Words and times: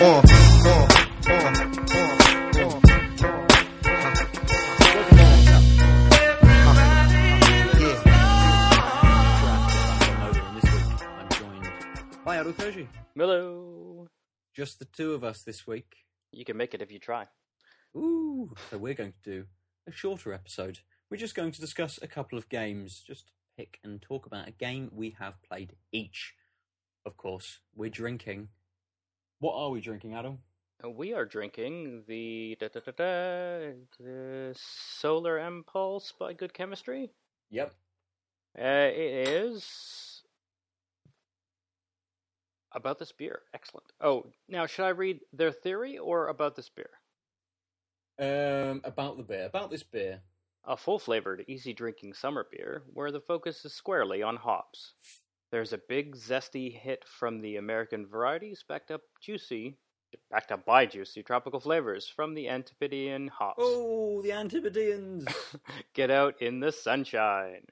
Uh, 0.00 0.20
uh, 0.66 0.86
uh, 1.26 2.74
And 9.96 11.20
I'm 11.20 11.28
joined 11.30 11.68
by 12.24 12.36
Adol 12.36 12.52
Koji. 12.54 12.86
Hello. 13.16 14.06
Just 14.54 14.78
the 14.78 14.84
two 14.84 15.14
of 15.14 15.24
us 15.24 15.42
this 15.42 15.66
week. 15.66 16.03
You 16.36 16.44
can 16.44 16.56
make 16.56 16.74
it 16.74 16.82
if 16.82 16.90
you 16.92 16.98
try. 16.98 17.26
Ooh, 17.96 18.54
so 18.70 18.78
we're 18.78 18.94
going 18.94 19.12
to 19.24 19.30
do 19.30 19.44
a 19.88 19.92
shorter 19.92 20.32
episode. 20.32 20.80
We're 21.10 21.18
just 21.18 21.34
going 21.34 21.52
to 21.52 21.60
discuss 21.60 21.98
a 22.02 22.08
couple 22.08 22.38
of 22.38 22.48
games, 22.48 23.02
just 23.06 23.30
pick 23.56 23.78
and 23.84 24.02
talk 24.02 24.26
about 24.26 24.48
a 24.48 24.52
game 24.52 24.90
we 24.92 25.14
have 25.18 25.40
played 25.42 25.74
each. 25.92 26.34
Of 27.06 27.16
course, 27.16 27.60
we're 27.74 27.90
drinking. 27.90 28.48
What 29.38 29.54
are 29.54 29.70
we 29.70 29.80
drinking, 29.80 30.14
Adam? 30.14 30.38
Uh, 30.84 30.90
We 30.90 31.12
are 31.12 31.24
drinking 31.24 32.04
the, 32.08 32.56
da, 32.58 32.68
da, 32.68 32.80
da, 32.80 32.92
da, 32.92 33.72
the 34.00 34.54
Solar 34.56 35.38
Impulse 35.38 36.12
by 36.18 36.32
Good 36.32 36.54
Chemistry. 36.54 37.10
Yep. 37.50 37.74
Uh, 38.58 38.62
it 38.92 39.28
is 39.28 40.13
about 42.74 42.98
this 42.98 43.12
beer. 43.12 43.42
Excellent. 43.54 43.86
Oh, 44.00 44.26
now 44.48 44.66
should 44.66 44.84
I 44.84 44.90
read 44.90 45.20
their 45.32 45.52
theory 45.52 45.98
or 45.98 46.28
about 46.28 46.56
this 46.56 46.68
beer? 46.68 46.90
Um, 48.18 48.80
about 48.84 49.16
the 49.16 49.22
beer, 49.22 49.46
about 49.46 49.70
this 49.70 49.82
beer. 49.82 50.20
A 50.66 50.76
full 50.76 50.98
flavored, 50.98 51.44
easy 51.46 51.72
drinking 51.74 52.14
summer 52.14 52.46
beer 52.50 52.84
where 52.92 53.10
the 53.10 53.20
focus 53.20 53.64
is 53.64 53.74
squarely 53.74 54.22
on 54.22 54.36
hops. 54.36 54.94
There's 55.50 55.72
a 55.72 55.78
big, 55.88 56.16
zesty 56.16 56.72
hit 56.72 57.04
from 57.06 57.40
the 57.40 57.56
American 57.56 58.06
varieties, 58.06 58.64
backed 58.66 58.90
up 58.90 59.02
juicy, 59.20 59.76
backed 60.30 60.52
up 60.52 60.64
by 60.64 60.86
juicy 60.86 61.22
tropical 61.22 61.60
flavors 61.60 62.08
from 62.08 62.34
the 62.34 62.48
Antipodean 62.48 63.28
hops. 63.28 63.58
Oh, 63.60 64.22
the 64.22 64.32
Antipodeans! 64.32 65.26
Get 65.94 66.10
out 66.10 66.40
in 66.40 66.60
the 66.60 66.72
sunshine. 66.72 67.66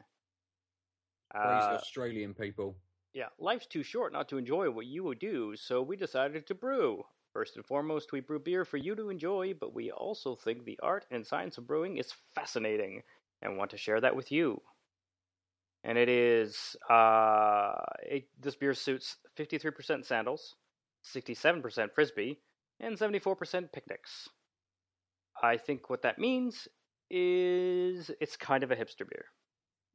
These 1.34 1.40
Uh, 1.42 1.78
Australian 1.80 2.34
people. 2.34 2.76
Yeah, 3.14 3.28
life's 3.38 3.66
too 3.66 3.82
short 3.82 4.12
not 4.12 4.28
to 4.30 4.38
enjoy 4.38 4.70
what 4.70 4.86
you 4.86 5.04
would 5.04 5.18
do, 5.18 5.54
so 5.56 5.82
we 5.82 5.96
decided 5.96 6.46
to 6.46 6.54
brew. 6.54 7.02
First 7.32 7.56
and 7.56 7.64
foremost, 7.64 8.12
we 8.12 8.20
brew 8.20 8.38
beer 8.38 8.64
for 8.64 8.76
you 8.76 8.94
to 8.94 9.10
enjoy, 9.10 9.54
but 9.54 9.74
we 9.74 9.90
also 9.90 10.34
think 10.34 10.64
the 10.64 10.78
art 10.82 11.06
and 11.10 11.26
science 11.26 11.58
of 11.58 11.66
brewing 11.66 11.96
is 11.96 12.12
fascinating 12.34 13.02
and 13.40 13.56
want 13.56 13.70
to 13.70 13.76
share 13.76 14.00
that 14.00 14.16
with 14.16 14.30
you. 14.30 14.60
And 15.84 15.98
it 15.98 16.08
is, 16.08 16.76
uh, 16.88 17.72
it, 18.02 18.28
this 18.40 18.54
beer 18.54 18.74
suits 18.74 19.16
53% 19.36 20.04
sandals, 20.04 20.54
67% 21.04 21.92
frisbee, 21.94 22.38
and 22.80 22.96
74% 22.96 23.72
picnics. 23.72 24.28
I 25.42 25.56
think 25.56 25.90
what 25.90 26.02
that 26.02 26.18
means 26.18 26.68
is 27.10 28.10
it's 28.20 28.36
kind 28.36 28.62
of 28.62 28.70
a 28.70 28.76
hipster 28.76 29.08
beer. 29.08 29.26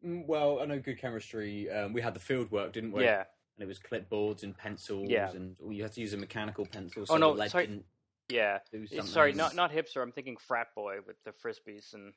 Mm, 0.05 0.25
Well, 0.27 0.59
I 0.59 0.65
know 0.65 0.79
good 0.79 0.99
chemistry. 0.99 1.69
Um, 1.69 1.93
we 1.93 2.01
had 2.01 2.13
the 2.13 2.19
field 2.19 2.51
work, 2.51 2.73
didn't 2.73 2.91
we? 2.91 3.03
Yeah. 3.03 3.23
And 3.55 3.63
it 3.63 3.67
was 3.67 3.79
clipboards 3.79 4.43
and 4.43 4.55
pencils, 4.55 5.09
Yeah. 5.09 5.31
and 5.31 5.55
well, 5.59 5.71
you 5.73 5.81
had 5.83 5.91
to 5.93 6.01
use 6.01 6.13
a 6.13 6.17
mechanical 6.17 6.65
pencil. 6.65 7.05
Oh, 7.09 7.17
no, 7.17 7.31
lead 7.31 7.49
sorry. 7.51 7.65
didn't 7.67 7.85
Yeah. 8.29 8.59
do 8.71 8.83
It's- 8.83 8.89
something. 8.95 9.11
Sorry, 9.11 9.33
not 9.33 9.55
not 9.55 9.71
hipster. 9.71 10.01
I'm 10.01 10.11
thinking 10.11 10.37
frat 10.37 10.73
boy 10.75 11.01
with 11.01 11.21
the 11.23 11.31
frisbees 11.31 11.93
and 11.93 12.13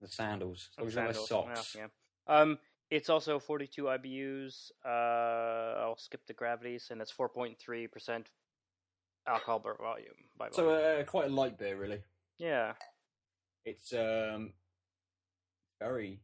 the 0.00 0.06
sandals. 0.08 0.70
And 0.76 0.84
was 0.86 0.94
wearing 0.94 1.14
socks. 1.14 1.74
Yeah, 1.74 1.88
yeah. 2.28 2.40
Um, 2.40 2.58
it's 2.90 3.08
also 3.08 3.40
42 3.40 3.88
IBUs. 3.88 4.70
Uh, 4.84 5.80
I'll 5.80 5.96
skip 5.96 6.24
the 6.26 6.34
gravities, 6.34 6.90
and 6.92 7.00
it's 7.02 7.10
4.3 7.12 7.88
percent 7.90 8.30
alcohol 9.26 9.58
by 9.58 9.72
volume. 9.72 10.28
By 10.36 10.50
So 10.50 10.66
volume. 10.66 11.00
uh, 11.00 11.04
quite 11.04 11.26
a 11.26 11.34
light 11.34 11.58
beer, 11.58 11.76
really. 11.76 12.04
yeah, 12.38 12.76
It's 13.64 13.92
um 13.92 14.54
very 15.80 16.20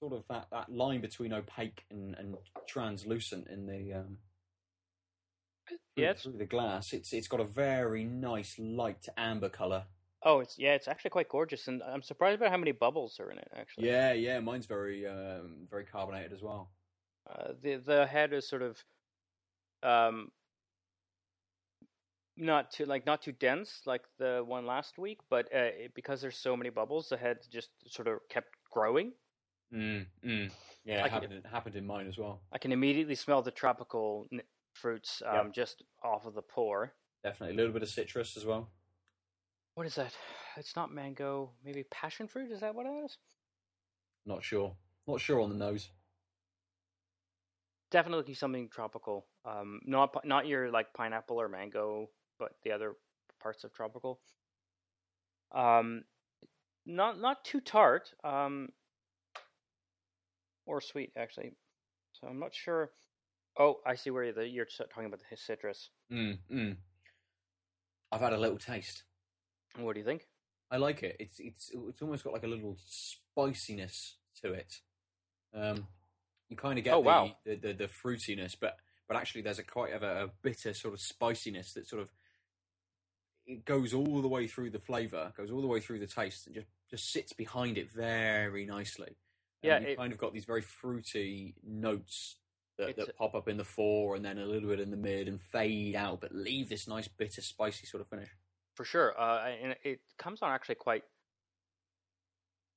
sort 0.00 0.14
of 0.14 0.24
that, 0.28 0.46
that 0.50 0.72
line 0.72 1.00
between 1.00 1.32
opaque 1.32 1.84
and, 1.90 2.14
and 2.18 2.36
translucent 2.66 3.46
in 3.48 3.66
the 3.66 3.92
um 3.94 4.18
through, 5.94 6.04
Yeah, 6.04 6.12
through 6.14 6.38
the 6.38 6.46
glass. 6.46 6.92
It's 6.92 7.12
it's 7.12 7.28
got 7.28 7.40
a 7.40 7.44
very 7.44 8.04
nice 8.04 8.58
light 8.58 9.06
amber 9.16 9.50
color. 9.50 9.84
Oh, 10.22 10.40
it's 10.40 10.58
yeah, 10.58 10.74
it's 10.74 10.88
actually 10.88 11.10
quite 11.10 11.28
gorgeous, 11.28 11.68
and 11.68 11.82
I'm 11.82 12.02
surprised 12.02 12.36
about 12.40 12.50
how 12.50 12.56
many 12.58 12.72
bubbles 12.72 13.18
are 13.20 13.30
in 13.30 13.38
it. 13.38 13.48
Actually, 13.54 13.88
Yeah, 13.88 14.12
yeah. 14.12 14.40
Mine's 14.40 14.66
very 14.66 15.06
um 15.06 15.66
very 15.70 15.84
carbonated 15.84 16.32
as 16.32 16.42
well. 16.42 16.70
uh, 17.30 17.52
the 17.62 17.76
the 17.76 18.06
head 18.06 18.32
is 18.32 18.48
sort 18.48 18.62
of 18.62 18.76
um 19.82 20.30
not 22.36 22.70
too 22.70 22.86
like 22.86 23.06
not 23.06 23.22
too 23.22 23.32
dense 23.32 23.82
like 23.86 24.02
the 24.18 24.42
one 24.46 24.66
last 24.66 24.98
week, 24.98 25.20
but 25.28 25.46
uh, 25.54 25.58
it, 25.84 25.94
because 25.94 26.20
there's 26.20 26.38
so 26.38 26.56
many 26.56 26.70
bubbles, 26.70 27.08
the 27.08 27.16
head 27.16 27.38
just 27.50 27.70
sort 27.86 28.08
of 28.08 28.18
kept 28.28 28.48
growing. 28.70 29.12
Mm, 29.72 30.06
mm. 30.24 30.50
Yeah, 30.84 30.96
I 30.96 30.98
it 30.98 31.02
can- 31.02 31.10
happened, 31.10 31.32
it 31.32 31.46
happened 31.46 31.76
in 31.76 31.86
mine 31.86 32.06
as 32.08 32.18
well. 32.18 32.40
I 32.52 32.58
can 32.58 32.72
immediately 32.72 33.14
smell 33.14 33.42
the 33.42 33.50
tropical 33.50 34.26
n- 34.32 34.42
fruits 34.72 35.22
um, 35.26 35.46
Yep. 35.46 35.52
just 35.52 35.82
off 36.02 36.26
of 36.26 36.34
the 36.34 36.42
pour. 36.42 36.94
Definitely 37.22 37.54
a 37.54 37.56
little 37.56 37.72
bit 37.72 37.82
of 37.82 37.88
citrus 37.88 38.36
as 38.36 38.44
well. 38.46 38.70
What 39.74 39.86
is 39.86 39.94
that? 39.94 40.16
It's 40.56 40.74
not 40.74 40.90
mango. 40.90 41.52
Maybe 41.64 41.84
passion 41.84 42.26
fruit. 42.26 42.50
Is 42.50 42.60
that 42.60 42.74
what 42.74 42.86
it 42.86 43.04
is? 43.04 43.18
Not 44.26 44.42
sure. 44.42 44.76
Not 45.06 45.20
sure 45.20 45.40
on 45.40 45.50
the 45.50 45.54
nose. 45.56 45.90
Definitely 47.90 48.34
something 48.34 48.68
tropical. 48.68 49.26
Um, 49.44 49.80
not 49.84 50.24
not 50.24 50.46
your 50.46 50.70
like 50.70 50.92
pineapple 50.94 51.40
or 51.40 51.48
mango, 51.48 52.08
but 52.38 52.52
the 52.62 52.72
other 52.72 52.94
parts 53.40 53.64
of 53.64 53.72
tropical. 53.72 54.20
Um, 55.52 56.04
not 56.86 57.18
not 57.20 57.44
too 57.44 57.60
tart. 57.60 58.12
Um, 58.22 58.68
or 60.70 60.80
sweet 60.80 61.12
actually. 61.16 61.52
So 62.12 62.26
I'm 62.28 62.38
not 62.38 62.54
sure. 62.54 62.90
Oh, 63.58 63.80
I 63.84 63.96
see 63.96 64.10
where 64.10 64.24
you're, 64.24 64.44
you're 64.44 64.64
talking 64.66 65.06
about 65.06 65.20
the 65.28 65.36
citrus. 65.36 65.90
Mm, 66.12 66.38
mm. 66.50 66.76
I've 68.12 68.20
had 68.20 68.32
a 68.32 68.38
little 68.38 68.58
taste. 68.58 69.02
What 69.76 69.94
do 69.94 70.00
you 70.00 70.06
think? 70.06 70.26
I 70.70 70.76
like 70.76 71.02
it. 71.02 71.16
It's 71.18 71.40
it's 71.40 71.70
it's 71.88 72.02
almost 72.02 72.24
got 72.24 72.32
like 72.32 72.44
a 72.44 72.48
little 72.48 72.76
spiciness 72.86 74.16
to 74.42 74.52
it. 74.52 74.72
Um, 75.54 75.86
you 76.48 76.56
kind 76.56 76.78
of 76.78 76.84
get 76.84 76.94
Oh, 76.94 77.02
the, 77.02 77.06
wow. 77.06 77.30
the, 77.44 77.56
the 77.56 77.72
the 77.72 77.88
fruitiness, 77.88 78.54
but 78.60 78.76
but 79.08 79.16
actually 79.16 79.42
there's 79.42 79.58
a 79.58 79.64
quite 79.64 79.92
of 79.92 80.02
a, 80.04 80.24
a 80.24 80.28
bitter 80.42 80.72
sort 80.74 80.94
of 80.94 81.00
spiciness 81.00 81.72
that 81.74 81.88
sort 81.88 82.02
of 82.02 82.08
it 83.46 83.64
goes 83.64 83.92
all 83.92 84.22
the 84.22 84.28
way 84.28 84.46
through 84.46 84.70
the 84.70 84.78
flavor, 84.78 85.32
goes 85.36 85.50
all 85.50 85.60
the 85.60 85.66
way 85.66 85.80
through 85.80 85.98
the 85.98 86.06
taste, 86.06 86.46
and 86.46 86.54
just 86.54 86.68
just 86.88 87.12
sits 87.12 87.32
behind 87.32 87.76
it 87.78 87.90
very 87.90 88.64
nicely. 88.66 89.16
Yeah, 89.62 89.78
you 89.80 89.86
it- 89.88 89.98
kind 89.98 90.12
of 90.12 90.18
got 90.18 90.32
these 90.32 90.44
very 90.44 90.62
fruity 90.62 91.54
notes 91.62 92.36
that, 92.78 92.96
that 92.96 93.16
pop 93.16 93.34
up 93.34 93.48
in 93.48 93.56
the 93.56 93.64
fore 93.64 94.16
and 94.16 94.24
then 94.24 94.38
a 94.38 94.46
little 94.46 94.68
bit 94.70 94.80
in 94.80 94.90
the 94.90 94.96
mid 94.96 95.28
and 95.28 95.40
fade 95.52 95.94
out, 95.94 96.20
but 96.20 96.34
leave 96.34 96.68
this 96.68 96.88
nice 96.88 97.08
bitter, 97.08 97.42
spicy 97.42 97.86
sort 97.86 98.00
of 98.00 98.08
finish. 98.08 98.28
For 98.74 98.84
sure. 98.84 99.18
Uh, 99.20 99.48
and 99.62 99.76
it 99.84 100.00
comes 100.18 100.40
on 100.40 100.50
actually 100.50 100.76
quite 100.76 101.04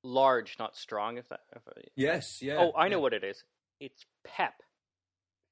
large, 0.03 0.57
not 0.59 0.75
strong. 0.75 1.17
If 1.17 1.29
that. 1.29 1.41
If 1.55 1.61
Yes, 1.95 2.41
yeah. 2.41 2.57
oh, 2.59 2.73
I 2.77 2.89
know 2.89 2.97
yeah. 2.97 3.01
what 3.01 3.13
it 3.13 3.23
is. 3.23 3.43
It's 3.79 4.05
pep. 4.25 4.55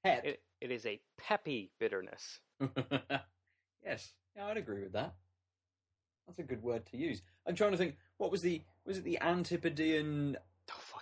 Pep. 0.04 0.26
It, 0.26 0.42
it 0.60 0.72
is 0.72 0.86
a 0.86 1.00
peppy 1.18 1.72
bitterness. 1.80 2.40
yes, 3.86 4.12
yeah, 4.36 4.46
I'd 4.48 4.58
agree 4.58 4.84
with 4.84 4.94
that. 4.94 5.14
That's 6.28 6.40
a 6.40 6.44
good 6.44 6.62
word 6.62 6.86
to 6.88 6.98
use. 6.98 7.22
I'm 7.48 7.56
trying 7.56 7.72
to 7.72 7.78
think. 7.78 7.96
What 8.18 8.32
was 8.32 8.42
the 8.42 8.62
was 8.86 8.98
it 8.98 9.04
the 9.04 9.20
Antipodean 9.22 10.38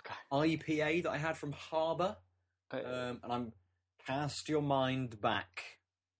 Fuck! 0.04 0.16
IPA 0.32 1.02
that 1.04 1.10
I 1.10 1.18
had 1.18 1.36
from 1.36 1.52
Harbour? 1.52 2.16
I, 2.70 2.80
Um, 2.82 3.20
and 3.22 3.32
I'm 3.32 3.52
cast 4.06 4.48
your 4.48 4.62
mind 4.62 5.20
back 5.20 5.62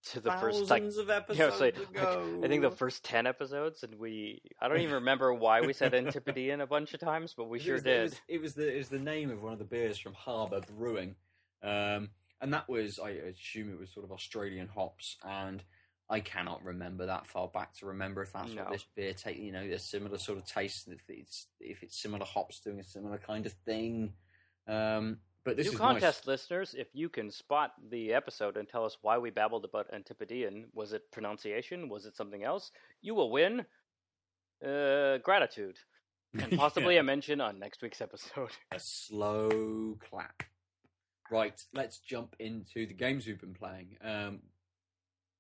to 0.03 0.21
the 0.21 0.33
first 0.33 0.69
like 0.71 0.83
thousands 0.83 0.97
of 0.97 1.11
episodes 1.11 1.53
it's 1.55 1.61
like, 1.61 1.77
ago. 1.77 2.41
I 2.43 2.49
think 2.49 2.63
the 2.63 2.71
first 2.71 3.05
ten 3.05 3.27
episodes, 3.27 3.83
and 3.83 3.97
we 3.99 4.41
I 4.61 4.69
don't 4.69 4.81
even 4.81 4.95
remember 5.05 5.33
why 5.35 5.61
we 5.61 5.73
said 5.73 5.95
Antipodean 5.95 6.61
a 6.61 6.67
bunch 6.67 6.95
of 6.95 7.01
times, 7.01 7.35
but 7.37 7.49
we 7.49 7.59
It 7.59 7.63
sure 7.63 7.75
was- 7.75 7.83
did. 7.83 7.99
It 7.99 8.03
was, 8.03 8.21
it 8.29 8.41
was 8.41 8.55
the 8.55 8.75
it 8.75 8.79
was 8.79 8.89
the 8.89 8.99
name 8.99 9.31
of 9.31 9.43
one 9.43 9.53
of 9.53 9.59
the 9.59 9.65
beers 9.65 9.99
from 9.99 10.15
Harbour 10.15 10.61
Brewing, 10.77 11.17
um, 11.63 12.11
and 12.41 12.53
that 12.53 12.69
was 12.69 12.99
I 12.99 13.11
assume 13.11 13.73
it 13.73 13.79
was 13.79 13.91
sort 13.93 14.05
of 14.05 14.13
Australian 14.13 14.69
hops, 14.69 15.17
and 15.23 15.63
I 16.11 16.21
cannot 16.21 16.65
remember 16.65 17.07
that 17.07 17.27
far 17.27 17.47
back 17.49 17.73
to 17.77 17.87
remember 17.87 18.21
if 18.23 18.33
that's 18.33 18.53
No. 18.53 18.65
what 18.65 18.73
this 18.73 18.85
beer 18.97 19.15
take. 19.15 19.39
You 19.39 19.53
know, 19.53 19.63
a 19.63 19.79
similar 19.79 20.19
sort 20.19 20.39
of 20.39 20.45
taste, 20.45 20.89
if 20.89 21.09
it's 21.09 21.47
if 21.61 21.83
it's 21.85 21.97
similar 21.97 22.25
hops 22.27 22.59
doing 22.61 22.81
a 22.81 22.85
similar 22.85 23.17
kind 23.19 23.47
of 23.47 23.53
thing. 23.65 24.13
Um, 24.67 25.21
But 25.45 25.57
this 25.57 25.67
New 25.69 25.73
is 25.73 25.79
contest 25.79 26.27
listeners, 26.27 26.75
if 26.75 26.89
you 26.95 27.09
can 27.09 27.31
spot 27.31 27.73
the 27.91 28.13
episode 28.13 28.57
and 28.59 28.69
tell 28.69 28.85
us 28.85 28.99
why 29.03 29.17
we 29.19 29.31
babbled 29.31 29.65
about 29.65 29.87
Antipodean, 29.93 30.67
was 30.75 30.93
it 30.93 31.11
pronunciation? 31.13 31.89
Was 31.89 32.05
it 32.07 32.15
something 32.17 32.45
else? 32.45 32.73
You 33.01 33.15
will 33.15 33.31
win 33.31 33.65
uh, 34.65 35.19
gratitude 35.19 35.79
and 36.35 36.53
possibly 36.59 36.95
Yeah. 36.95 37.01
a 37.01 37.05
mention 37.05 37.41
on 37.41 37.59
next 37.59 37.81
week's 37.83 38.01
episode. 38.01 38.51
a 38.73 38.79
slow 38.79 39.97
clap. 40.09 40.43
Right, 41.31 41.65
let's 41.73 41.99
jump 42.01 42.35
into 42.41 42.87
the 42.87 42.95
games 42.95 43.27
we've 43.27 43.41
been 43.41 43.55
playing. 43.55 43.97
Um, 44.03 44.41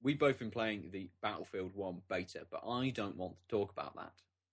we've 0.02 0.18
both 0.18 0.38
been 0.38 0.50
playing 0.50 0.90
the 0.92 1.08
Battlefield 1.22 1.72
1 1.74 2.02
beta, 2.08 2.46
but 2.50 2.62
I 2.66 2.90
don't 2.90 3.16
want 3.16 3.34
to 3.40 3.56
talk 3.56 3.72
about 3.72 3.94
that. 3.96 4.12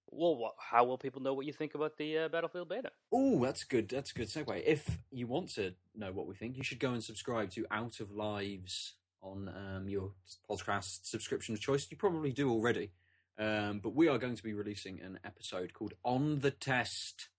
Well, 0.09 0.37
wha 0.37 0.51
how 0.57 0.85
will 0.85 0.97
people 0.97 1.21
know 1.21 1.33
what 1.33 1.45
you 1.45 1.53
think 1.53 1.75
about 1.75 1.97
the 1.97 2.17
uh, 2.17 2.27
Battlefield 2.29 2.69
beta? 2.69 2.91
Oh, 3.11 3.43
that's 3.43 3.63
good. 3.65 3.89
That's 3.89 4.11
a 4.11 4.13
good 4.13 4.29
segue. 4.29 4.63
If 4.65 4.99
you 5.11 5.27
want 5.27 5.53
to 5.55 5.73
know 5.95 6.11
what 6.13 6.27
we 6.27 6.35
think, 6.35 6.55
you 6.55 6.63
should 6.63 6.79
go 6.79 6.91
and 6.91 7.03
subscribe 7.03 7.51
to 7.51 7.65
Out 7.71 7.99
of 7.99 8.11
Lives 8.11 8.93
on 9.21 9.49
um, 9.49 9.89
your 9.89 10.11
podcast 10.49 11.05
subscription 11.05 11.53
of 11.53 11.59
choice. 11.59 11.87
You 11.89 11.97
probably 11.97 12.31
do 12.31 12.49
already. 12.49 12.91
Um, 13.39 13.79
but 13.83 13.93
we 13.93 14.07
are 14.07 14.17
going 14.17 14.35
to 14.35 14.43
be 14.43 14.53
releasing 14.53 14.99
an 15.01 15.19
episode 15.23 15.73
called 15.73 15.93
On 16.03 16.39
the 16.39 16.51
Test. 16.51 17.29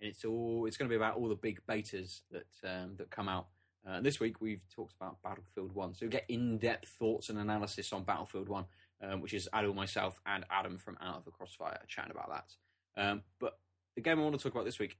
And 0.00 0.08
it's 0.10 0.24
all 0.24 0.66
it's 0.66 0.76
going 0.76 0.88
to 0.88 0.92
be 0.92 0.96
about 0.96 1.16
all 1.16 1.28
the 1.28 1.34
big 1.34 1.60
betas 1.68 2.20
that 2.30 2.46
um, 2.64 2.94
that 2.98 3.10
come 3.10 3.28
out. 3.28 3.48
Uh, 3.86 4.00
this 4.00 4.18
week 4.18 4.40
we've 4.40 4.62
talked 4.74 4.94
about 4.98 5.22
Battlefield 5.22 5.74
One, 5.74 5.94
so 5.94 6.04
you'll 6.04 6.12
get 6.12 6.24
in-depth 6.28 6.88
thoughts 6.98 7.28
and 7.28 7.38
analysis 7.38 7.92
on 7.92 8.04
Battlefield 8.04 8.48
One, 8.48 8.64
um, 9.02 9.20
which 9.20 9.34
is 9.34 9.48
Adil, 9.54 9.74
myself, 9.74 10.20
and 10.26 10.44
Adam 10.50 10.78
from 10.78 10.96
Out 11.02 11.18
of 11.18 11.24
the 11.24 11.30
Crossfire 11.30 11.78
chatting 11.86 12.10
about 12.10 12.30
that. 12.30 13.02
Um, 13.02 13.22
but 13.38 13.58
the 13.94 14.00
game 14.00 14.18
I 14.18 14.22
want 14.22 14.36
to 14.36 14.42
talk 14.42 14.54
about 14.54 14.64
this 14.64 14.78
week, 14.78 14.96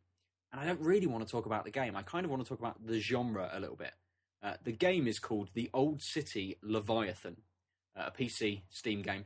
and 0.52 0.60
I 0.60 0.66
don't 0.66 0.80
really 0.80 1.06
want 1.06 1.26
to 1.26 1.30
talk 1.30 1.46
about 1.46 1.64
the 1.64 1.70
game. 1.70 1.96
I 1.96 2.02
kind 2.02 2.24
of 2.24 2.30
want 2.30 2.42
to 2.42 2.48
talk 2.48 2.58
about 2.58 2.86
the 2.86 3.00
genre 3.00 3.50
a 3.52 3.58
little 3.58 3.76
bit. 3.76 3.92
Uh, 4.42 4.54
the 4.62 4.72
game 4.72 5.06
is 5.06 5.18
called 5.18 5.48
The 5.54 5.70
Old 5.72 6.02
City 6.02 6.58
Leviathan, 6.62 7.36
uh, 7.96 8.08
a 8.08 8.10
PC 8.10 8.62
Steam 8.68 9.00
game, 9.00 9.24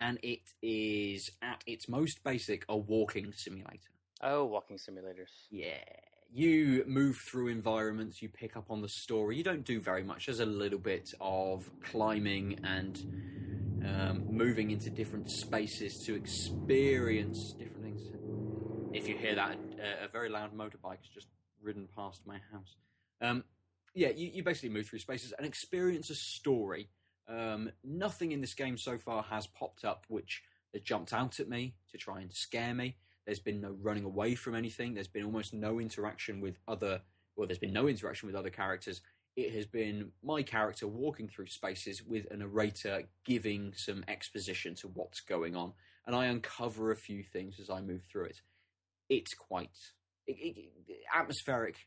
and 0.00 0.18
it 0.22 0.40
is 0.62 1.30
at 1.42 1.62
its 1.66 1.88
most 1.88 2.24
basic 2.24 2.64
a 2.70 2.76
walking 2.76 3.32
simulator. 3.34 3.90
Oh, 4.22 4.46
walking 4.46 4.78
simulators. 4.78 5.28
Yeah. 5.50 5.84
You 6.30 6.84
move 6.86 7.16
through 7.16 7.48
environments, 7.48 8.20
you 8.20 8.28
pick 8.28 8.56
up 8.56 8.70
on 8.70 8.82
the 8.82 8.88
story. 8.88 9.36
You 9.36 9.44
don't 9.44 9.64
do 9.64 9.80
very 9.80 10.02
much. 10.02 10.26
There's 10.26 10.40
a 10.40 10.46
little 10.46 10.78
bit 10.78 11.12
of 11.20 11.70
climbing 11.82 12.60
and 12.64 12.98
um, 13.84 14.26
moving 14.30 14.70
into 14.70 14.90
different 14.90 15.30
spaces 15.30 16.02
to 16.06 16.14
experience 16.14 17.54
different 17.58 17.82
things. 17.82 18.02
If 18.92 19.08
you 19.08 19.16
hear 19.16 19.34
that, 19.36 19.58
a, 19.80 20.04
a 20.04 20.08
very 20.08 20.28
loud 20.28 20.54
motorbike 20.54 20.98
has 20.98 21.08
just 21.12 21.28
ridden 21.62 21.88
past 21.96 22.22
my 22.26 22.38
house. 22.52 22.76
Um, 23.20 23.44
yeah, 23.94 24.10
you, 24.10 24.30
you 24.32 24.42
basically 24.42 24.70
move 24.70 24.86
through 24.86 25.00
spaces 25.00 25.32
and 25.36 25.46
experience 25.46 26.10
a 26.10 26.14
story. 26.14 26.90
Um, 27.28 27.70
nothing 27.84 28.32
in 28.32 28.40
this 28.40 28.54
game 28.54 28.78
so 28.78 28.98
far 28.98 29.22
has 29.24 29.46
popped 29.46 29.84
up 29.84 30.04
which 30.08 30.42
has 30.72 30.82
jumped 30.82 31.12
out 31.12 31.40
at 31.40 31.48
me 31.48 31.74
to 31.90 31.98
try 31.98 32.20
and 32.20 32.32
scare 32.32 32.74
me. 32.74 32.96
There's 33.28 33.40
been 33.40 33.60
no 33.60 33.76
running 33.82 34.04
away 34.04 34.34
from 34.34 34.54
anything. 34.54 34.94
There's 34.94 35.06
been 35.06 35.26
almost 35.26 35.52
no 35.52 35.78
interaction 35.78 36.40
with 36.40 36.56
other. 36.66 37.02
Well, 37.36 37.46
there's 37.46 37.58
been 37.58 37.74
no 37.74 37.86
interaction 37.86 38.26
with 38.26 38.34
other 38.34 38.48
characters. 38.48 39.02
It 39.36 39.52
has 39.52 39.66
been 39.66 40.12
my 40.22 40.42
character 40.42 40.88
walking 40.88 41.28
through 41.28 41.48
spaces 41.48 42.02
with 42.02 42.26
a 42.30 42.38
narrator 42.38 43.02
giving 43.26 43.74
some 43.76 44.02
exposition 44.08 44.74
to 44.76 44.88
what's 44.88 45.20
going 45.20 45.54
on, 45.54 45.74
and 46.06 46.16
I 46.16 46.24
uncover 46.24 46.90
a 46.90 46.96
few 46.96 47.22
things 47.22 47.60
as 47.60 47.68
I 47.68 47.82
move 47.82 48.00
through 48.10 48.24
it. 48.24 48.40
It's 49.10 49.34
quite 49.34 49.76
it, 50.26 50.32
it, 50.32 50.70
atmospheric. 51.14 51.86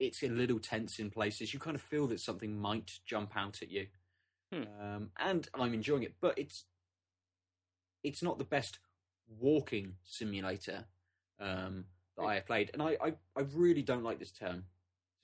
It's 0.00 0.24
a 0.24 0.28
little 0.28 0.58
tense 0.58 0.98
in 0.98 1.10
places. 1.10 1.54
You 1.54 1.60
kind 1.60 1.76
of 1.76 1.82
feel 1.82 2.08
that 2.08 2.18
something 2.18 2.58
might 2.58 2.90
jump 3.06 3.36
out 3.36 3.62
at 3.62 3.70
you, 3.70 3.86
Hmm. 4.52 4.64
um, 4.80 5.10
and 5.16 5.48
I'm 5.54 5.74
enjoying 5.74 6.02
it. 6.02 6.16
But 6.20 6.36
it's 6.38 6.64
it's 8.02 8.20
not 8.20 8.38
the 8.38 8.44
best 8.44 8.80
walking 9.38 9.94
simulator 10.04 10.84
um, 11.40 11.84
that 12.16 12.24
I 12.24 12.34
have 12.36 12.46
played, 12.46 12.70
and 12.72 12.82
I, 12.82 12.96
I, 13.02 13.12
I 13.36 13.42
really 13.54 13.82
don't 13.82 14.04
like 14.04 14.18
this 14.18 14.32
term 14.32 14.64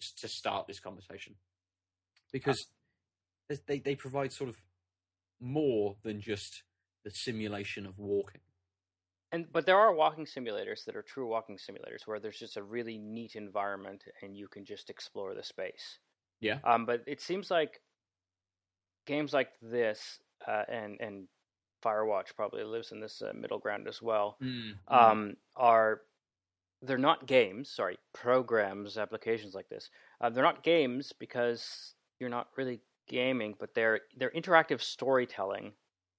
just 0.01 0.19
to 0.21 0.29
start 0.29 0.67
this 0.67 0.81
conversation 0.81 1.35
because 2.33 2.67
they- 3.49 3.59
they 3.67 3.79
they 3.81 3.95
provide 3.97 4.33
sort 4.33 4.51
of 4.51 4.57
more 5.41 5.97
than 6.03 6.21
just 6.21 6.63
the 7.05 7.11
simulation 7.11 7.87
of 7.87 7.99
walking. 7.99 8.41
And 9.31 9.51
but 9.53 9.67
there 9.67 9.79
are 9.79 9.95
walking 9.95 10.25
simulators 10.25 10.85
that 10.87 10.97
are 10.97 11.03
true 11.03 11.29
walking 11.29 11.59
simulators 11.59 12.07
where 12.07 12.19
there's 12.19 12.39
just 12.39 12.57
a 12.57 12.63
really 12.63 12.99
neat 12.99 13.37
environment 13.37 14.05
and 14.23 14.37
you 14.37 14.49
can 14.49 14.65
just 14.65 14.89
explore 14.91 15.35
the 15.35 15.43
space. 15.43 15.99
Yeah. 16.41 16.59
Um, 16.65 16.87
but 16.87 17.03
it 17.07 17.21
seems 17.21 17.51
like 17.51 17.81
games 19.07 19.33
like 19.33 19.51
this 19.61 20.19
uh, 20.47 20.65
and 20.69 21.01
and 21.01 21.29
Firewatch 21.85 22.35
probably 22.37 22.65
lives 22.65 22.93
in 22.93 23.01
this 23.01 23.23
uh, 23.23 23.33
middle 23.35 23.59
ground 23.59 23.89
as 23.89 24.03
well. 24.03 24.37
Mm-hmm. 24.43 24.95
Um, 24.95 25.37
are 25.57 26.03
they're 26.83 26.99
not 26.99 27.27
games? 27.27 27.71
Sorry, 27.71 27.99
programs, 28.13 28.99
applications 28.99 29.55
like 29.55 29.69
this. 29.69 29.91
Uh, 30.21 30.31
they're 30.31 30.45
not 30.45 30.63
games 30.63 31.13
because 31.19 31.95
you're 32.21 32.31
not 32.31 32.49
really 32.57 32.81
gaming, 33.09 33.55
but 33.59 33.75
they're 33.75 34.01
they're 34.17 34.31
interactive 34.31 34.81
storytelling 34.81 35.73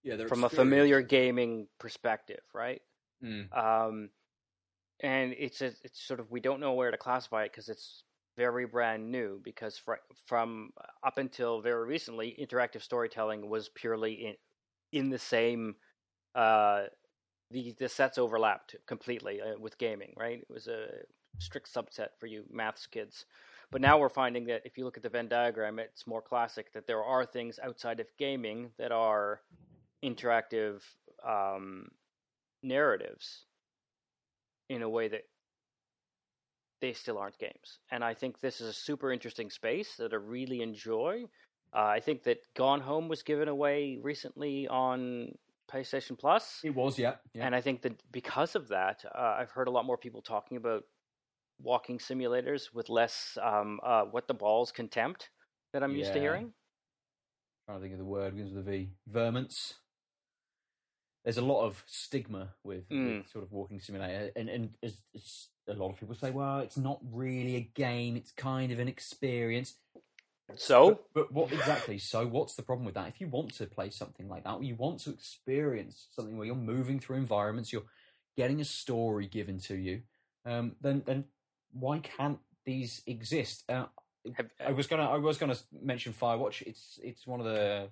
yeah, 0.03 0.15
they're 0.15 0.27
from 0.27 0.43
a 0.43 0.49
familiar 0.49 1.01
gaming 1.01 1.67
perspective, 1.77 2.41
right? 2.53 2.81
Mm. 3.23 3.51
um, 3.57 4.09
and 5.01 5.35
it's 5.37 5.61
a, 5.61 5.73
it's 5.83 6.01
sort 6.01 6.21
of 6.21 6.31
we 6.31 6.39
don't 6.39 6.61
know 6.61 6.73
where 6.73 6.89
to 6.89 6.97
classify 6.97 7.43
it 7.43 7.51
because 7.51 7.67
it's 7.67 8.03
very 8.37 8.65
brand 8.65 9.11
new. 9.11 9.41
Because 9.43 9.77
fr- 9.77 10.05
from 10.25 10.71
up 11.05 11.17
until 11.17 11.61
very 11.61 11.85
recently, 11.85 12.35
interactive 12.39 12.81
storytelling 12.81 13.49
was 13.49 13.69
purely 13.69 14.13
in 14.13 14.33
in 14.91 15.09
the 15.09 15.19
same. 15.19 15.75
Uh, 16.35 16.83
the 17.51 17.73
the 17.79 17.89
sets 17.89 18.17
overlapped 18.17 18.75
completely 18.85 19.41
uh, 19.41 19.57
with 19.59 19.77
gaming, 19.77 20.13
right? 20.15 20.39
It 20.39 20.53
was 20.53 20.67
a 20.67 20.87
strict 21.39 21.73
subset 21.73 22.09
for 22.19 22.27
you 22.27 22.43
maths 22.51 22.87
kids. 22.87 23.25
But 23.71 23.81
now 23.81 23.99
we're 23.99 24.09
finding 24.09 24.45
that 24.45 24.61
if 24.65 24.77
you 24.77 24.85
look 24.85 24.97
at 24.97 25.03
the 25.03 25.09
Venn 25.09 25.27
diagram, 25.27 25.77
it's 25.79 26.07
more 26.07 26.21
classic 26.21 26.73
that 26.73 26.87
there 26.87 27.03
are 27.03 27.25
things 27.25 27.59
outside 27.63 27.99
of 27.99 28.07
gaming 28.17 28.71
that 28.79 28.91
are 28.91 29.41
interactive 30.03 30.81
um, 31.27 31.89
narratives 32.63 33.45
in 34.69 34.81
a 34.81 34.89
way 34.89 35.07
that 35.07 35.23
they 36.81 36.93
still 36.93 37.17
aren't 37.17 37.37
games. 37.37 37.79
And 37.91 38.03
I 38.03 38.13
think 38.13 38.39
this 38.39 38.61
is 38.61 38.67
a 38.69 38.73
super 38.73 39.11
interesting 39.11 39.49
space 39.49 39.95
that 39.97 40.13
I 40.13 40.17
really 40.17 40.61
enjoy. 40.61 41.25
Uh, 41.73 41.85
I 41.85 41.99
think 41.99 42.23
that 42.23 42.39
Gone 42.55 42.81
Home 42.81 43.07
was 43.07 43.21
given 43.21 43.47
away 43.47 43.99
recently 44.01 44.67
on 44.67 45.37
PlayStation 45.71 46.17
Plus, 46.17 46.61
It 46.63 46.71
was, 46.73 46.97
yeah, 46.97 47.15
yeah. 47.33 47.45
and 47.45 47.55
I 47.55 47.61
think 47.61 47.83
that 47.83 48.01
because 48.11 48.55
of 48.55 48.67
that, 48.69 49.05
uh, 49.05 49.35
I've 49.39 49.51
heard 49.51 49.67
a 49.67 49.71
lot 49.71 49.85
more 49.85 49.97
people 49.97 50.21
talking 50.21 50.57
about 50.57 50.83
walking 51.61 51.99
simulators 51.99 52.73
with 52.73 52.89
less 52.89 53.37
um, 53.41 53.79
uh, 53.83 54.03
what 54.05 54.27
the 54.27 54.33
balls 54.33 54.71
contempt 54.71 55.29
that 55.73 55.83
I'm 55.83 55.95
used 55.95 56.13
to 56.13 56.17
Yeah. 56.17 56.23
hearing. 56.23 56.53
trying 57.67 57.77
to 57.77 57.81
think 57.83 57.93
of 57.93 57.99
the 57.99 58.05
word 58.05 58.33
begins 58.33 58.51
with 58.51 58.67
a 58.67 58.71
V. 58.71 58.89
Verments. 59.05 59.75
There's 61.23 61.37
a 61.37 61.41
lot 61.43 61.65
of 61.65 61.83
stigma 61.85 62.55
with, 62.63 62.89
Mm. 62.89 63.17
with 63.19 63.27
sort 63.29 63.43
of 63.43 63.51
walking 63.51 63.79
simulator, 63.79 64.31
and 64.35 64.49
and 64.49 64.75
a 65.67 65.73
lot 65.75 65.91
of 65.91 65.99
people 65.99 66.15
say, 66.15 66.31
well, 66.31 66.61
it's 66.61 66.77
not 66.77 66.99
really 67.03 67.57
a 67.57 67.61
game; 67.61 68.15
it's 68.15 68.31
kind 68.31 68.71
of 68.71 68.79
an 68.79 68.87
experience. 68.87 69.77
So, 70.55 70.99
But, 71.13 71.13
but 71.13 71.31
what 71.33 71.51
exactly? 71.51 71.97
So, 71.97 72.25
what's 72.27 72.55
the 72.55 72.63
problem 72.63 72.85
with 72.85 72.95
that? 72.95 73.07
If 73.07 73.21
you 73.21 73.27
want 73.27 73.53
to 73.55 73.65
play 73.65 73.89
something 73.89 74.27
like 74.27 74.43
that, 74.43 74.55
or 74.55 74.63
you 74.63 74.75
want 74.75 74.99
to 75.01 75.11
experience 75.11 76.07
something 76.11 76.37
where 76.37 76.47
you're 76.47 76.55
moving 76.55 76.99
through 76.99 77.17
environments, 77.17 77.71
you're 77.71 77.85
getting 78.37 78.61
a 78.61 78.65
story 78.65 79.27
given 79.27 79.59
to 79.59 79.75
you, 79.75 80.01
um, 80.45 80.75
then 80.81 81.03
then 81.05 81.25
why 81.71 81.99
can't 81.99 82.39
these 82.65 83.01
exist? 83.05 83.63
Uh, 83.69 83.85
have, 84.35 84.49
I 84.65 84.71
was 84.71 84.87
gonna 84.87 85.09
I 85.09 85.17
was 85.17 85.37
gonna 85.37 85.57
mention 85.81 86.13
Firewatch. 86.13 86.61
It's 86.63 86.99
it's 87.03 87.27
one 87.27 87.39
of 87.39 87.45
the 87.45 87.89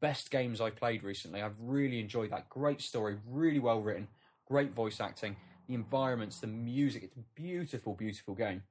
best 0.00 0.30
games 0.30 0.60
I've 0.60 0.76
played 0.76 1.02
recently. 1.02 1.42
I've 1.42 1.58
really 1.60 2.00
enjoyed 2.00 2.30
that. 2.30 2.48
Great 2.48 2.80
story, 2.80 3.18
really 3.26 3.58
well 3.58 3.80
written, 3.80 4.08
great 4.46 4.72
voice 4.72 5.00
acting, 5.00 5.36
the 5.66 5.74
environments, 5.74 6.40
the 6.40 6.46
music. 6.46 7.02
It's 7.04 7.16
a 7.16 7.24
beautiful, 7.34 7.94
beautiful 7.94 8.34
game. 8.34 8.62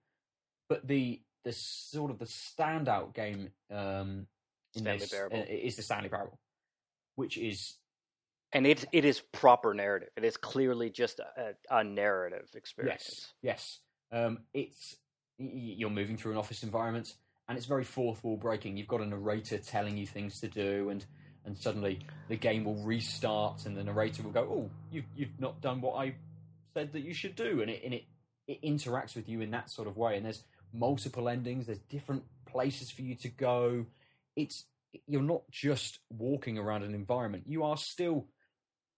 But 0.69 0.87
the 0.87 1.21
the 1.47 1.53
sort 1.53 2.11
of 2.11 2.19
the 2.19 2.25
standout 2.25 3.13
game 3.13 3.49
um, 3.71 4.27
in 4.75 4.81
Stanley 4.81 4.99
this 4.99 5.09
Parable. 5.09 5.39
uh, 5.39 5.45
is 5.47 5.77
the 5.77 5.81
Stanley 5.81 6.09
Parable, 6.09 6.37
which 7.15 7.37
is 7.37 7.75
and 8.51 8.67
it 8.67 8.83
it 8.91 9.05
is 9.05 9.21
proper 9.31 9.73
narrative. 9.73 10.09
It 10.17 10.25
is 10.25 10.35
clearly 10.35 10.89
just 10.89 11.19
a, 11.19 11.53
a 11.69 11.85
narrative 11.85 12.49
experience. 12.53 13.31
Yes, 13.41 13.79
yes. 14.11 14.19
Um, 14.19 14.39
it's 14.53 14.97
you're 15.37 15.89
moving 15.89 16.17
through 16.17 16.33
an 16.33 16.37
office 16.37 16.63
environment, 16.63 17.15
and 17.47 17.57
it's 17.57 17.65
very 17.65 17.85
fourth 17.85 18.25
wall 18.25 18.35
breaking. 18.35 18.75
You've 18.75 18.89
got 18.89 18.99
a 18.99 19.05
narrator 19.05 19.57
telling 19.57 19.95
you 19.95 20.05
things 20.05 20.41
to 20.41 20.49
do, 20.49 20.89
and 20.89 21.05
and 21.45 21.57
suddenly 21.57 21.99
the 22.27 22.35
game 22.35 22.65
will 22.65 22.83
restart, 22.83 23.65
and 23.65 23.77
the 23.77 23.85
narrator 23.85 24.21
will 24.21 24.31
go, 24.31 24.41
"Oh, 24.41 24.69
you've 24.91 25.05
you've 25.15 25.39
not 25.39 25.61
done 25.61 25.79
what 25.79 25.95
I 25.95 26.15
said 26.73 26.91
that 26.91 27.03
you 27.03 27.13
should 27.13 27.37
do," 27.37 27.61
and 27.61 27.71
it 27.71 27.83
and 27.85 27.93
it 27.93 28.03
it 28.49 28.61
interacts 28.63 29.15
with 29.15 29.29
you 29.29 29.39
in 29.39 29.51
that 29.51 29.69
sort 29.69 29.87
of 29.87 29.95
way. 29.95 30.17
And 30.17 30.25
there's 30.25 30.43
multiple 30.77 31.29
endings. 31.29 31.65
There's 31.65 31.79
different 31.79 32.23
places 32.45 32.91
for 32.91 33.01
you 33.01 33.15
to 33.15 33.29
go. 33.29 33.85
It's 34.35 34.65
you're 35.07 35.21
not 35.21 35.43
just 35.51 35.99
walking 36.09 36.57
around 36.57 36.83
an 36.83 36.93
environment. 36.93 37.43
You 37.47 37.63
are 37.63 37.77
still 37.77 38.27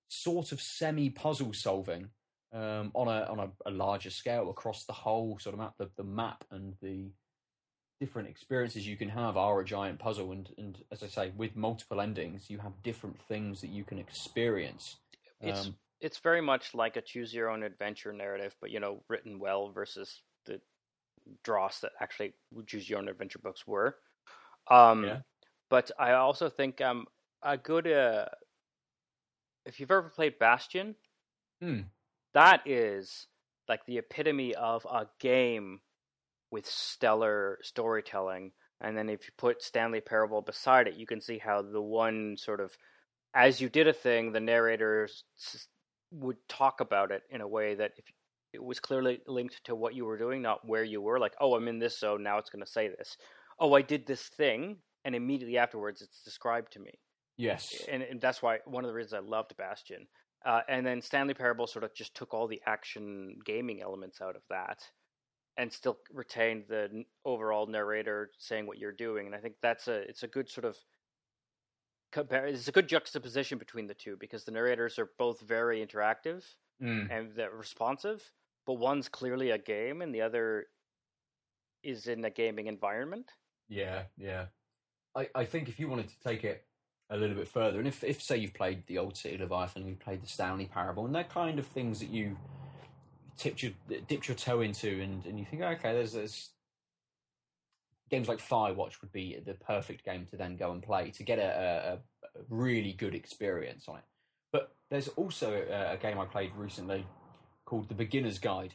sort 0.07 0.51
of 0.51 0.61
semi 0.61 1.09
puzzle 1.09 1.53
solving 1.53 2.09
um, 2.53 2.91
on 2.93 3.07
a 3.07 3.25
on 3.25 3.39
a, 3.39 3.49
a, 3.65 3.71
larger 3.71 4.09
scale 4.09 4.49
across 4.49 4.85
the 4.85 4.93
whole 4.93 5.37
sort 5.39 5.53
of 5.53 5.59
map. 5.59 5.73
The, 5.77 5.89
the 5.97 6.03
map 6.03 6.43
and 6.51 6.75
the 6.81 7.11
different 7.99 8.29
experiences 8.29 8.87
you 8.87 8.95
can 8.95 9.09
have 9.09 9.37
are 9.37 9.59
a 9.59 9.65
giant 9.65 9.99
puzzle, 9.99 10.31
and 10.31 10.49
and 10.57 10.77
as 10.91 11.03
I 11.03 11.07
say, 11.07 11.31
with 11.35 11.55
multiple 11.55 12.01
endings, 12.01 12.49
you 12.49 12.57
have 12.59 12.83
different 12.83 13.19
things 13.27 13.61
that 13.61 13.69
you 13.69 13.83
can 13.83 13.99
experience. 13.99 14.97
It's 15.41 15.67
um, 15.67 15.75
it's 16.01 16.19
very 16.19 16.41
much 16.41 16.73
like 16.73 16.97
a 16.97 17.01
choose 17.01 17.33
your 17.33 17.49
own 17.49 17.63
adventure 17.63 18.13
narrative, 18.13 18.55
but 18.61 18.71
you 18.71 18.79
know, 18.79 19.03
written 19.07 19.39
well 19.39 19.69
versus 19.69 20.21
the 20.45 20.59
dross 21.43 21.79
that 21.81 21.91
actually 22.01 22.33
choose 22.67 22.89
your 22.89 22.99
own 22.99 23.09
adventure 23.09 23.39
books 23.39 23.65
were. 23.65 23.95
Um, 24.69 25.03
yeah. 25.03 25.19
But 25.69 25.91
I 25.99 26.13
also 26.13 26.49
think 26.49 26.81
um, 26.81 27.05
a 27.43 27.57
good 27.57 27.87
uh, 27.87 28.25
if 29.65 29.79
you've 29.79 29.91
ever 29.91 30.09
played 30.09 30.39
Bastion, 30.39 30.95
hmm. 31.61 31.81
that 32.33 32.61
is 32.65 33.27
like 33.67 33.85
the 33.85 33.99
epitome 33.99 34.55
of 34.55 34.85
a 34.85 35.07
game 35.19 35.79
with 36.51 36.65
stellar 36.65 37.59
storytelling. 37.61 38.51
And 38.81 38.97
then 38.97 39.09
if 39.09 39.25
you 39.25 39.31
put 39.37 39.61
Stanley 39.61 40.01
Parable 40.01 40.41
beside 40.41 40.87
it, 40.87 40.95
you 40.95 41.05
can 41.05 41.21
see 41.21 41.37
how 41.37 41.61
the 41.61 41.81
one 41.81 42.35
sort 42.37 42.61
of 42.61 42.75
as 43.33 43.61
you 43.61 43.69
did 43.69 43.87
a 43.87 43.93
thing, 43.93 44.31
the 44.31 44.39
narrators 44.39 45.23
would 46.11 46.37
talk 46.47 46.81
about 46.81 47.11
it 47.11 47.23
in 47.29 47.41
a 47.41 47.47
way 47.47 47.75
that 47.75 47.91
if 47.97 48.05
it 48.53 48.63
was 48.63 48.79
clearly 48.79 49.21
linked 49.27 49.63
to 49.65 49.75
what 49.75 49.93
you 49.93 50.05
were 50.05 50.17
doing, 50.17 50.41
not 50.41 50.67
where 50.67 50.83
you 50.83 51.01
were. 51.01 51.19
Like, 51.19 51.35
oh, 51.39 51.55
I'm 51.55 51.67
in 51.67 51.79
this 51.79 51.99
zone 51.99 52.23
now; 52.23 52.37
it's 52.37 52.49
going 52.49 52.63
to 52.63 52.71
say 52.71 52.87
this. 52.87 53.17
Oh, 53.59 53.73
I 53.73 53.81
did 53.81 54.07
this 54.07 54.23
thing, 54.23 54.77
and 55.05 55.15
immediately 55.15 55.57
afterwards, 55.57 56.01
it's 56.01 56.23
described 56.23 56.73
to 56.73 56.79
me. 56.79 56.91
Yes, 57.37 57.83
and, 57.89 58.03
and 58.03 58.19
that's 58.19 58.41
why 58.41 58.59
one 58.65 58.83
of 58.83 58.89
the 58.89 58.93
reasons 58.93 59.13
I 59.13 59.19
loved 59.19 59.55
Bastion. 59.57 60.07
Uh, 60.45 60.61
and 60.69 60.85
then 60.85 61.01
Stanley 61.01 61.33
Parable 61.33 61.67
sort 61.67 61.83
of 61.83 61.93
just 61.93 62.15
took 62.15 62.33
all 62.33 62.47
the 62.47 62.61
action 62.65 63.37
gaming 63.45 63.81
elements 63.81 64.21
out 64.21 64.35
of 64.35 64.41
that, 64.49 64.79
and 65.57 65.71
still 65.71 65.97
retained 66.13 66.63
the 66.67 67.03
overall 67.25 67.67
narrator 67.67 68.31
saying 68.39 68.65
what 68.65 68.77
you're 68.77 68.91
doing. 68.91 69.25
And 69.25 69.35
I 69.35 69.39
think 69.39 69.55
that's 69.61 69.87
a 69.87 70.01
it's 70.09 70.23
a 70.23 70.27
good 70.27 70.49
sort 70.49 70.65
of 70.65 70.77
compare. 72.11 72.47
It's 72.47 72.67
a 72.67 72.71
good 72.71 72.87
juxtaposition 72.87 73.57
between 73.57 73.87
the 73.87 73.93
two 73.93 74.17
because 74.19 74.43
the 74.43 74.51
narrators 74.51 74.97
are 74.97 75.11
both 75.17 75.41
very 75.41 75.85
interactive 75.85 76.43
mm. 76.81 77.07
and 77.11 77.31
responsive, 77.57 78.23
but 78.65 78.73
one's 78.73 79.09
clearly 79.09 79.51
a 79.51 79.57
game 79.57 80.01
and 80.01 80.13
the 80.13 80.21
other 80.21 80.67
is 81.83 82.07
in 82.07 82.23
a 82.25 82.29
gaming 82.29 82.67
environment. 82.67 83.31
Yeah, 83.67 84.03
yeah. 84.17 84.45
I, 85.15 85.29
I 85.35 85.45
think 85.45 85.69
if 85.69 85.79
you 85.79 85.87
wanted 85.87 86.09
to 86.09 86.19
take 86.19 86.43
it 86.43 86.65
a 87.09 87.17
little 87.17 87.35
bit 87.35 87.47
further, 87.47 87.79
and 87.79 87.87
if, 87.87 88.03
if 88.03 88.21
say 88.21 88.37
you've 88.37 88.53
played 88.53 88.83
the 88.87 88.97
old 88.97 89.17
City 89.17 89.35
of 89.35 89.41
Leviathan, 89.41 89.87
you've 89.87 89.99
played 89.99 90.21
the 90.21 90.27
Stanley 90.27 90.69
Parable, 90.71 91.05
and 91.05 91.15
they're 91.15 91.23
kind 91.23 91.57
of 91.59 91.65
things 91.65 91.99
that 91.99 92.09
you 92.09 92.37
tipped 93.37 93.63
your 93.63 93.71
dipped 94.07 94.27
your 94.27 94.35
toe 94.35 94.61
into, 94.61 95.01
and, 95.01 95.25
and 95.25 95.39
you 95.39 95.45
think, 95.45 95.61
okay, 95.61 95.93
there's 95.93 96.13
there's 96.13 96.49
games 98.09 98.27
like 98.27 98.39
Firewatch 98.39 99.01
would 99.01 99.11
be 99.11 99.39
the 99.45 99.53
perfect 99.53 100.03
game 100.03 100.25
to 100.27 100.35
then 100.35 100.55
go 100.55 100.71
and 100.71 100.81
play 100.81 101.11
to 101.11 101.23
get 101.23 101.39
a, 101.39 101.43
a, 101.43 101.93
a 101.93 101.99
really 102.49 102.93
good 102.93 103.15
experience 103.15 103.85
on 103.87 103.97
it. 103.97 104.03
There's 104.89 105.07
also 105.09 105.51
a, 105.53 105.93
a, 105.93 105.97
game 105.97 106.19
I 106.19 106.25
played 106.25 106.51
recently 106.55 107.05
called 107.65 107.89
The 107.89 107.95
Beginner's 107.95 108.39
Guide. 108.39 108.73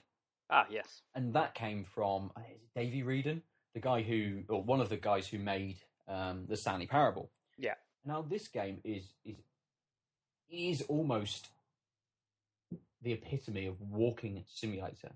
Ah, 0.50 0.66
yes. 0.70 1.02
And 1.14 1.34
that 1.34 1.54
came 1.54 1.84
from 1.84 2.30
uh, 2.36 2.40
Davey 2.76 3.02
Wreden, 3.02 3.42
the 3.74 3.80
guy 3.80 4.02
who, 4.02 4.42
or 4.48 4.62
one 4.62 4.80
of 4.80 4.88
the 4.88 4.96
guys 4.96 5.26
who 5.26 5.38
made 5.38 5.76
um, 6.06 6.44
the 6.48 6.56
Stanley 6.56 6.86
Parable. 6.86 7.30
Yeah. 7.58 7.74
Now 8.04 8.22
this 8.22 8.48
game 8.48 8.80
is 8.84 9.04
is 9.24 9.36
is 10.50 10.82
almost 10.82 11.48
the 13.02 13.12
epitome 13.12 13.66
of 13.66 13.80
walking 13.80 14.44
simulator. 14.48 15.12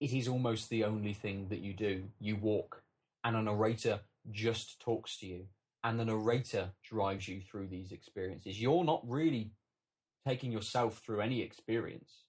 It 0.00 0.12
is 0.12 0.28
almost 0.28 0.68
the 0.68 0.84
only 0.84 1.14
thing 1.14 1.48
that 1.48 1.60
you 1.60 1.72
do. 1.72 2.04
You 2.20 2.36
walk 2.36 2.82
and 3.24 3.36
a 3.36 3.42
narrator 3.42 4.00
just 4.30 4.80
talks 4.80 5.16
to 5.18 5.26
you 5.26 5.46
and 5.86 6.00
the 6.00 6.04
narrator 6.04 6.70
drives 6.82 7.28
you 7.28 7.40
through 7.40 7.68
these 7.68 7.92
experiences. 7.92 8.60
You're 8.60 8.84
not 8.84 9.08
really 9.08 9.52
taking 10.26 10.52
yourself 10.52 10.98
through 10.98 11.20
any 11.20 11.42
experience. 11.42 12.24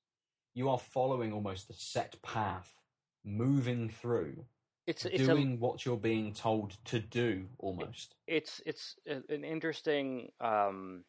You 0.54 0.70
are 0.70 0.80
following 0.80 1.34
almost 1.34 1.70
a 1.70 1.74
set 1.74 2.22
path, 2.22 2.74
moving 3.24 3.90
through, 3.90 4.46
it's, 4.88 5.04
it's 5.04 5.26
doing 5.26 5.54
a, 5.54 5.56
what 5.58 5.86
you're 5.86 5.98
being 5.98 6.34
told 6.34 6.78
to 6.86 7.00
do. 7.00 7.46
Almost, 7.60 8.16
it's 8.26 8.62
it's 8.66 8.96
an 9.06 9.44
interesting 9.44 10.32
um, 10.40 11.04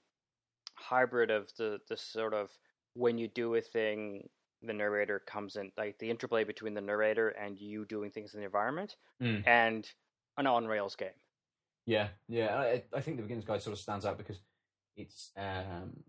hybrid 0.75 1.31
of 1.31 1.49
the 1.57 1.79
the 1.89 1.97
sort 1.97 2.35
of 2.35 2.51
when 2.95 3.19
you 3.19 3.29
do 3.29 3.55
a 3.55 3.61
thing 3.61 4.29
the 4.63 4.73
narrator 4.73 5.21
comes 5.21 5.55
in, 5.55 5.71
like 5.79 5.97
the 6.01 6.11
interplay 6.11 6.43
between 6.43 6.75
the 6.75 6.81
narrator 6.81 7.29
and 7.29 7.57
you 7.57 7.85
doing 7.85 8.11
things 8.11 8.35
in 8.35 8.41
the 8.41 8.47
environment, 8.47 8.97
mm. 9.23 9.47
and 9.47 9.89
an 10.37 10.49
on 10.49 10.67
rails 10.67 10.97
game. 10.97 11.09
Yeah, 11.87 12.09
yeah. 12.29 12.59
I, 12.59 12.83
I, 12.93 13.01
think 13.01 13.17
the 13.17 13.23
beginner's 13.23 13.45
guide 13.45 13.63
sort 13.63 13.75
of 13.75 13.81
stands 13.81 14.05
out 14.05 14.19
because 14.19 14.41
it's 14.97 15.31
um, 15.39 16.03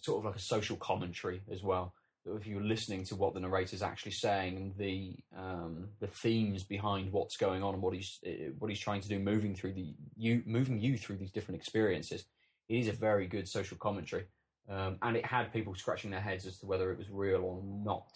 sort 0.00 0.18
of 0.18 0.24
like 0.24 0.36
a 0.36 0.40
social 0.40 0.76
commentary 0.76 1.42
as 1.50 1.62
well. 1.62 1.94
If 2.26 2.46
you're 2.46 2.62
listening 2.62 3.04
to 3.04 3.16
what 3.16 3.32
the 3.32 3.40
narrator's 3.40 3.82
actually 3.82 4.12
saying 4.12 4.56
and 4.56 4.76
the 4.76 5.16
um, 5.36 5.88
the 6.00 6.06
themes 6.06 6.62
behind 6.62 7.12
what's 7.12 7.36
going 7.36 7.62
on 7.62 7.74
and 7.74 7.82
what 7.82 7.94
he's 7.94 8.18
uh, 8.26 8.50
what 8.58 8.70
he's 8.70 8.78
trying 8.78 9.00
to 9.00 9.08
do, 9.08 9.18
moving 9.18 9.54
through 9.54 9.72
the 9.72 9.94
you 10.16 10.42
moving 10.44 10.80
you 10.80 10.98
through 10.98 11.16
these 11.16 11.30
different 11.30 11.58
experiences, 11.58 12.24
it 12.68 12.76
is 12.76 12.88
a 12.88 12.92
very 12.92 13.26
good 13.26 13.48
social 13.48 13.78
commentary. 13.78 14.26
Um, 14.68 14.98
and 15.02 15.16
it 15.16 15.26
had 15.26 15.52
people 15.52 15.74
scratching 15.74 16.10
their 16.10 16.20
heads 16.20 16.46
as 16.46 16.58
to 16.58 16.66
whether 16.66 16.92
it 16.92 16.98
was 16.98 17.10
real 17.10 17.42
or 17.42 17.62
not. 17.64 18.12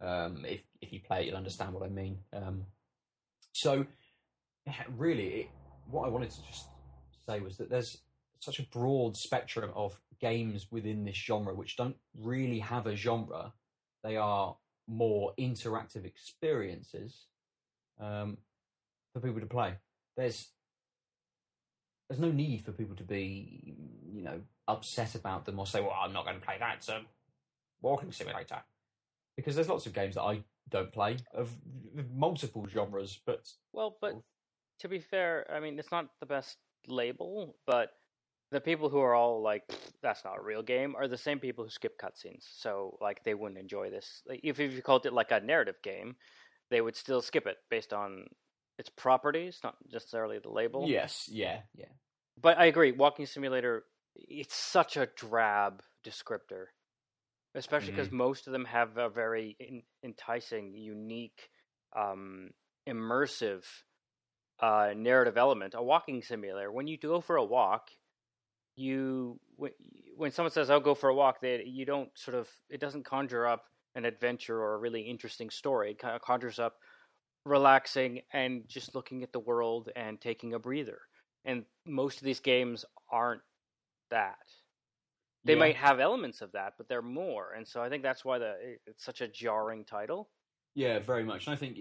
Um, 0.00 0.44
if 0.44 0.60
if 0.82 0.92
you 0.92 1.00
play 1.00 1.22
it, 1.22 1.26
you'll 1.26 1.36
understand 1.36 1.72
what 1.72 1.84
I 1.84 1.88
mean. 1.88 2.18
Um, 2.32 2.64
so, 3.52 3.86
really, 4.96 5.28
it, 5.28 5.46
what 5.88 6.04
I 6.04 6.08
wanted 6.10 6.30
to 6.32 6.42
just 6.42 6.66
say 7.26 7.40
was 7.40 7.56
that 7.56 7.70
there's 7.70 7.98
such 8.40 8.58
a 8.58 8.64
broad 8.64 9.16
spectrum 9.16 9.70
of 9.74 9.98
games 10.20 10.66
within 10.70 11.04
this 11.04 11.16
genre 11.16 11.54
which 11.54 11.76
don't 11.76 11.96
really 12.18 12.58
have 12.58 12.86
a 12.86 12.96
genre. 12.96 13.52
They 14.02 14.16
are 14.16 14.56
more 14.88 15.32
interactive 15.38 16.04
experiences 16.04 17.26
um, 18.00 18.38
for 19.12 19.20
people 19.20 19.40
to 19.40 19.46
play. 19.46 19.74
There's 20.16 20.48
there's 22.08 22.20
no 22.20 22.30
need 22.30 22.64
for 22.64 22.72
people 22.72 22.94
to 22.96 23.02
be, 23.02 23.74
you 24.12 24.22
know, 24.22 24.40
upset 24.68 25.14
about 25.14 25.44
them 25.44 25.58
or 25.58 25.66
say, 25.66 25.80
"Well, 25.80 25.96
I'm 25.98 26.12
not 26.12 26.24
going 26.24 26.38
to 26.38 26.44
play 26.44 26.56
that. 26.58 26.76
It's 26.76 26.88
a 26.88 27.02
walking 27.82 28.12
simulator," 28.12 28.62
because 29.36 29.56
there's 29.56 29.68
lots 29.68 29.86
of 29.86 29.92
games 29.92 30.14
that 30.14 30.22
I 30.22 30.44
don't 30.68 30.92
play 30.92 31.16
of 31.34 31.50
multiple 32.14 32.66
genres. 32.68 33.18
But 33.26 33.48
well, 33.72 33.96
but 34.00 34.14
to 34.80 34.88
be 34.88 35.00
fair, 35.00 35.46
I 35.52 35.60
mean, 35.60 35.78
it's 35.78 35.90
not 35.90 36.06
the 36.20 36.26
best 36.26 36.58
label, 36.86 37.56
but 37.66 37.90
the 38.50 38.60
people 38.60 38.88
who 38.88 39.00
are 39.00 39.14
all 39.14 39.42
like, 39.42 39.64
"That's 40.02 40.24
not 40.24 40.38
a 40.38 40.42
real 40.42 40.62
game," 40.62 40.94
are 40.96 41.08
the 41.08 41.18
same 41.18 41.38
people 41.38 41.64
who 41.64 41.70
skip 41.70 41.98
cutscenes. 41.98 42.44
So, 42.58 42.96
like, 43.00 43.24
they 43.24 43.34
wouldn't 43.34 43.60
enjoy 43.60 43.90
this. 43.90 44.22
Like, 44.26 44.40
if 44.42 44.60
if 44.60 44.72
you 44.72 44.82
called 44.82 45.06
it 45.06 45.12
like 45.12 45.32
a 45.32 45.40
narrative 45.40 45.76
game, 45.82 46.16
they 46.70 46.80
would 46.80 46.96
still 46.96 47.22
skip 47.22 47.46
it 47.46 47.58
based 47.70 47.92
on 47.92 48.26
its 48.78 48.88
properties, 48.90 49.60
not 49.64 49.76
necessarily 49.92 50.38
the 50.38 50.50
label. 50.50 50.86
Yes, 50.88 51.28
yeah, 51.30 51.60
yeah. 51.74 51.86
But 52.40 52.58
I 52.58 52.66
agree, 52.66 52.92
walking 52.92 53.26
simulator 53.26 53.84
it's 54.28 54.54
such 54.54 54.96
a 54.96 55.08
drab 55.16 55.82
descriptor, 56.04 56.66
especially 57.54 57.92
because 57.92 58.08
mm-hmm. 58.08 58.16
most 58.18 58.46
of 58.46 58.52
them 58.52 58.64
have 58.64 58.96
a 58.96 59.08
very 59.08 59.56
in, 59.58 59.82
enticing, 60.04 60.74
unique, 60.74 61.50
um, 61.94 62.50
immersive 62.88 63.64
uh, 64.60 64.90
narrative 64.96 65.36
element. 65.36 65.74
A 65.76 65.82
walking 65.82 66.22
simulator. 66.22 66.70
When 66.70 66.86
you 66.86 66.98
go 66.98 67.20
for 67.20 67.36
a 67.36 67.44
walk, 67.44 67.90
you 68.76 69.40
when, 69.56 70.30
someone 70.30 70.52
says 70.52 70.70
I'll 70.70 70.80
go 70.80 70.94
for 70.94 71.08
a 71.08 71.14
walk, 71.14 71.40
that 71.40 71.66
you 71.66 71.84
don't 71.84 72.10
sort 72.14 72.36
of 72.36 72.48
it 72.70 72.80
doesn't 72.80 73.04
conjure 73.04 73.46
up 73.46 73.64
an 73.94 74.04
adventure 74.04 74.60
or 74.60 74.74
a 74.74 74.78
really 74.78 75.00
interesting 75.00 75.50
story. 75.50 75.92
It 75.92 75.98
kind 75.98 76.14
of 76.14 76.22
conjures 76.22 76.58
up 76.58 76.74
relaxing 77.44 78.20
and 78.32 78.62
just 78.68 78.94
looking 78.94 79.22
at 79.22 79.32
the 79.32 79.40
world 79.40 79.88
and 79.96 80.20
taking 80.20 80.54
a 80.54 80.58
breather. 80.58 80.98
And 81.44 81.64
most 81.86 82.18
of 82.18 82.24
these 82.24 82.40
games 82.40 82.84
aren't 83.10 83.40
that. 84.10 84.36
They 85.44 85.52
yeah. 85.52 85.60
might 85.60 85.76
have 85.76 86.00
elements 86.00 86.42
of 86.42 86.52
that, 86.52 86.74
but 86.76 86.88
they're 86.88 87.02
more, 87.02 87.52
and 87.56 87.66
so 87.66 87.80
I 87.80 87.88
think 87.88 88.02
that's 88.02 88.24
why 88.24 88.38
the 88.38 88.76
it's 88.86 89.04
such 89.04 89.20
a 89.20 89.28
jarring 89.28 89.84
title. 89.84 90.28
Yeah, 90.74 90.98
very 90.98 91.24
much. 91.24 91.46
And 91.46 91.54
I 91.54 91.56
think 91.56 91.78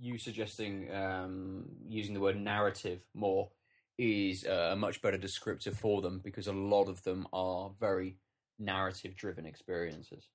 you 0.00 0.18
suggesting 0.18 0.92
um, 0.94 1.64
using 1.88 2.14
the 2.14 2.20
word 2.20 2.40
narrative 2.40 3.00
more 3.12 3.50
is 3.98 4.44
a 4.44 4.74
much 4.76 5.02
better 5.02 5.18
descriptor 5.18 5.74
for 5.74 6.02
them 6.02 6.20
because 6.22 6.46
a 6.46 6.52
lot 6.52 6.88
of 6.88 7.02
them 7.04 7.26
are 7.32 7.70
very 7.78 8.16
narrative 8.58 9.16
driven 9.16 9.46
experiences. 9.46 10.28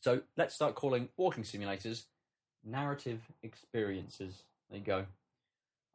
So 0.00 0.22
let's 0.36 0.54
start 0.54 0.74
calling 0.74 1.08
walking 1.16 1.44
simulators 1.44 2.04
narrative 2.64 3.20
experiences. 3.42 4.42
There 4.70 4.78
you 4.78 4.84
go. 4.84 5.06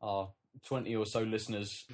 Our 0.02 0.30
20 0.66 0.96
or 0.96 1.06
so 1.06 1.22
listeners, 1.22 1.86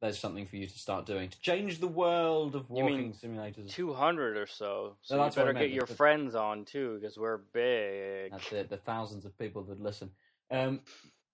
there's 0.00 0.18
something 0.18 0.46
for 0.46 0.56
you 0.56 0.66
to 0.66 0.78
start 0.78 1.06
doing 1.06 1.28
to 1.30 1.40
change 1.40 1.80
the 1.80 1.88
world 1.88 2.54
of 2.54 2.68
walking 2.70 3.12
simulators. 3.12 3.70
Two 3.70 3.92
hundred 3.92 4.36
or 4.36 4.46
so. 4.46 4.96
So 5.02 5.16
No, 5.16 5.24
you 5.24 5.30
better 5.32 5.52
get 5.52 5.70
your 5.70 5.86
friends 5.86 6.34
on 6.34 6.64
too, 6.64 6.98
because 7.00 7.16
we're 7.16 7.38
big. 7.38 8.32
That's 8.32 8.52
it, 8.52 8.68
the 8.68 8.76
thousands 8.76 9.24
of 9.24 9.36
people 9.38 9.62
that 9.64 9.80
listen. 9.80 10.10
Um, 10.50 10.80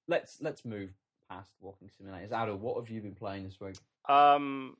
let's 0.08 0.40
let's 0.40 0.64
move 0.64 0.90
past 1.32 1.50
walking 1.60 1.88
simulators. 1.88 2.26
Ada, 2.32 2.54
what 2.56 2.76
have 2.80 2.90
you 2.90 3.00
been 3.00 3.14
playing 3.14 3.44
this 3.44 3.60
week? 3.60 3.76
Um, 4.08 4.76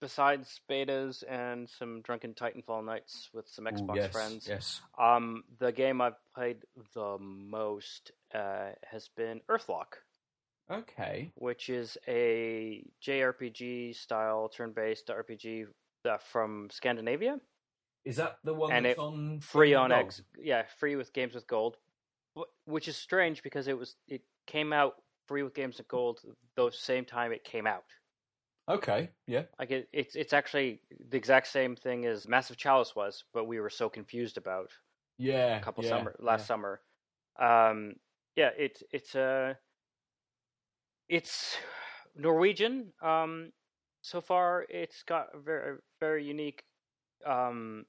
besides 0.00 0.60
betas 0.70 1.22
and 1.28 1.68
some 1.68 2.00
drunken 2.02 2.34
Titanfall 2.34 2.84
nights 2.84 3.28
with 3.34 3.48
some 3.48 3.66
Ooh, 3.66 3.70
Xbox 3.70 3.96
yes, 3.96 4.12
friends, 4.12 4.46
Yes. 4.48 4.80
um, 4.98 5.44
the 5.58 5.72
game 5.72 6.00
I've 6.00 6.14
played 6.34 6.58
the 6.94 7.18
most 7.20 8.12
uh, 8.34 8.70
has 8.90 9.08
been 9.16 9.40
Earthlock, 9.48 9.98
Okay. 10.70 11.30
which 11.34 11.68
is 11.68 11.98
a 12.08 12.84
JRPG 13.06 13.94
style 13.96 14.48
turn-based 14.48 15.08
RPG 15.08 15.66
uh, 16.08 16.16
from 16.18 16.68
Scandinavia, 16.70 17.38
Is 18.06 18.16
that 18.16 18.38
the 18.44 18.54
one 18.54 18.72
And 18.72 18.86
that's 18.86 18.94
it- 18.98 18.98
on 18.98 19.40
free 19.40 19.74
on 19.74 19.90
Gold? 19.90 20.00
X. 20.06 20.22
Yeah, 20.38 20.62
free 20.78 20.96
with 20.96 21.12
Games 21.12 21.34
with 21.34 21.46
Gold, 21.46 21.76
which 22.64 22.88
is 22.88 22.96
strange 22.96 23.42
because 23.42 23.68
it 23.68 23.76
was 23.76 23.96
it 24.08 24.22
came 24.46 24.72
out 24.72 24.94
free 25.30 25.44
with 25.44 25.54
Games 25.54 25.78
of 25.78 25.86
Gold 25.86 26.18
the 26.56 26.72
same 26.72 27.04
time 27.04 27.30
it 27.30 27.44
came 27.44 27.64
out. 27.64 27.84
Okay. 28.68 29.10
Yeah. 29.28 29.44
Like 29.60 29.70
it, 29.70 29.88
it's 29.92 30.16
it's 30.16 30.32
actually 30.32 30.80
the 31.08 31.16
exact 31.16 31.46
same 31.46 31.76
thing 31.76 32.04
as 32.04 32.26
Massive 32.26 32.56
Chalice 32.56 32.96
was, 32.96 33.22
but 33.32 33.46
we 33.46 33.60
were 33.60 33.70
so 33.70 33.88
confused 33.88 34.36
about 34.36 34.70
Yeah. 35.18 35.56
a 35.56 35.60
couple 35.60 35.84
yeah, 35.84 35.90
summer 35.90 36.16
last 36.18 36.42
yeah. 36.42 36.46
summer. 36.46 36.80
Um, 37.38 37.94
yeah, 38.34 38.50
it's 38.58 38.82
it's 38.90 39.14
uh, 39.14 39.54
it's 41.08 41.56
Norwegian. 42.16 42.92
Um, 43.00 43.52
so 44.02 44.20
far, 44.20 44.66
it's 44.68 45.04
got 45.04 45.28
a 45.32 45.38
very 45.38 45.78
very 46.00 46.24
unique. 46.24 46.64
Um, 47.24 47.86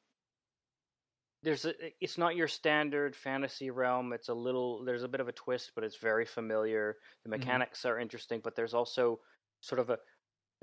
there's 1.44 1.66
a, 1.66 1.74
it's 2.00 2.18
not 2.18 2.36
your 2.36 2.48
standard 2.48 3.16
fantasy 3.16 3.70
realm. 3.72 4.14
It's 4.14 4.30
a 4.30 4.34
little 4.34 4.84
there's 4.86 5.04
a 5.04 5.08
bit 5.08 5.22
of 5.22 5.28
a 5.28 5.32
twist, 5.34 5.72
but 5.76 5.84
it's 5.84 5.98
very 5.98 6.26
familiar. 6.26 6.98
The 7.24 7.30
Mhm. 7.30 7.40
mechanics 7.40 7.86
are 7.86 8.00
interesting, 8.00 8.42
but 8.44 8.56
there's 8.56 8.74
also 8.74 9.20
sort 9.62 9.80
of 9.80 9.90
a 9.90 9.98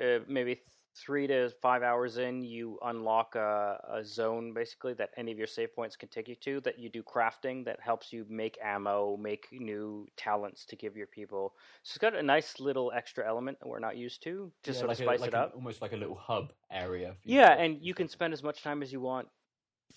uh, 0.02 0.20
maybe 0.28 0.60
three 0.96 1.26
to 1.28 1.50
five 1.62 1.82
hours 1.82 2.18
in, 2.18 2.42
you 2.42 2.78
unlock 2.82 3.34
a, 3.36 3.78
a 3.92 4.04
zone 4.04 4.52
basically 4.52 4.94
that 4.94 5.10
any 5.16 5.30
of 5.32 5.38
your 5.38 5.46
save 5.46 5.74
points 5.74 5.96
can 5.96 6.08
take 6.08 6.28
you 6.28 6.34
to. 6.36 6.60
That 6.60 6.78
you 6.78 6.88
do 6.88 7.02
crafting 7.02 7.64
that 7.64 7.80
helps 7.80 8.12
you 8.12 8.24
make 8.28 8.58
ammo, 8.62 9.16
make 9.16 9.46
new 9.52 10.06
talents 10.16 10.64
to 10.66 10.76
give 10.76 10.96
your 10.96 11.06
people. 11.08 11.54
So 11.82 11.92
it's 11.92 11.98
got 11.98 12.14
a 12.16 12.22
nice 12.22 12.58
little 12.60 12.90
extra 12.92 13.26
element 13.26 13.58
that 13.60 13.68
we're 13.68 13.78
not 13.80 13.96
used 13.96 14.22
to 14.24 14.52
to 14.62 14.72
Yeah, 14.72 14.78
sort 14.78 14.90
like 14.90 14.98
of 14.98 15.00
a- 15.00 15.04
spice 15.04 15.20
like 15.20 15.28
it 15.28 15.34
an- 15.34 15.40
up. 15.42 15.54
almost 15.54 15.82
like 15.82 15.92
a 15.92 15.96
little 15.96 16.16
hub 16.16 16.52
area. 16.70 17.16
Yeah, 17.24 17.52
and 17.52 17.82
you 17.82 17.94
can 17.94 18.08
spend 18.08 18.32
as 18.32 18.42
much 18.42 18.62
time 18.62 18.82
as 18.82 18.92
you 18.92 19.00
want, 19.00 19.28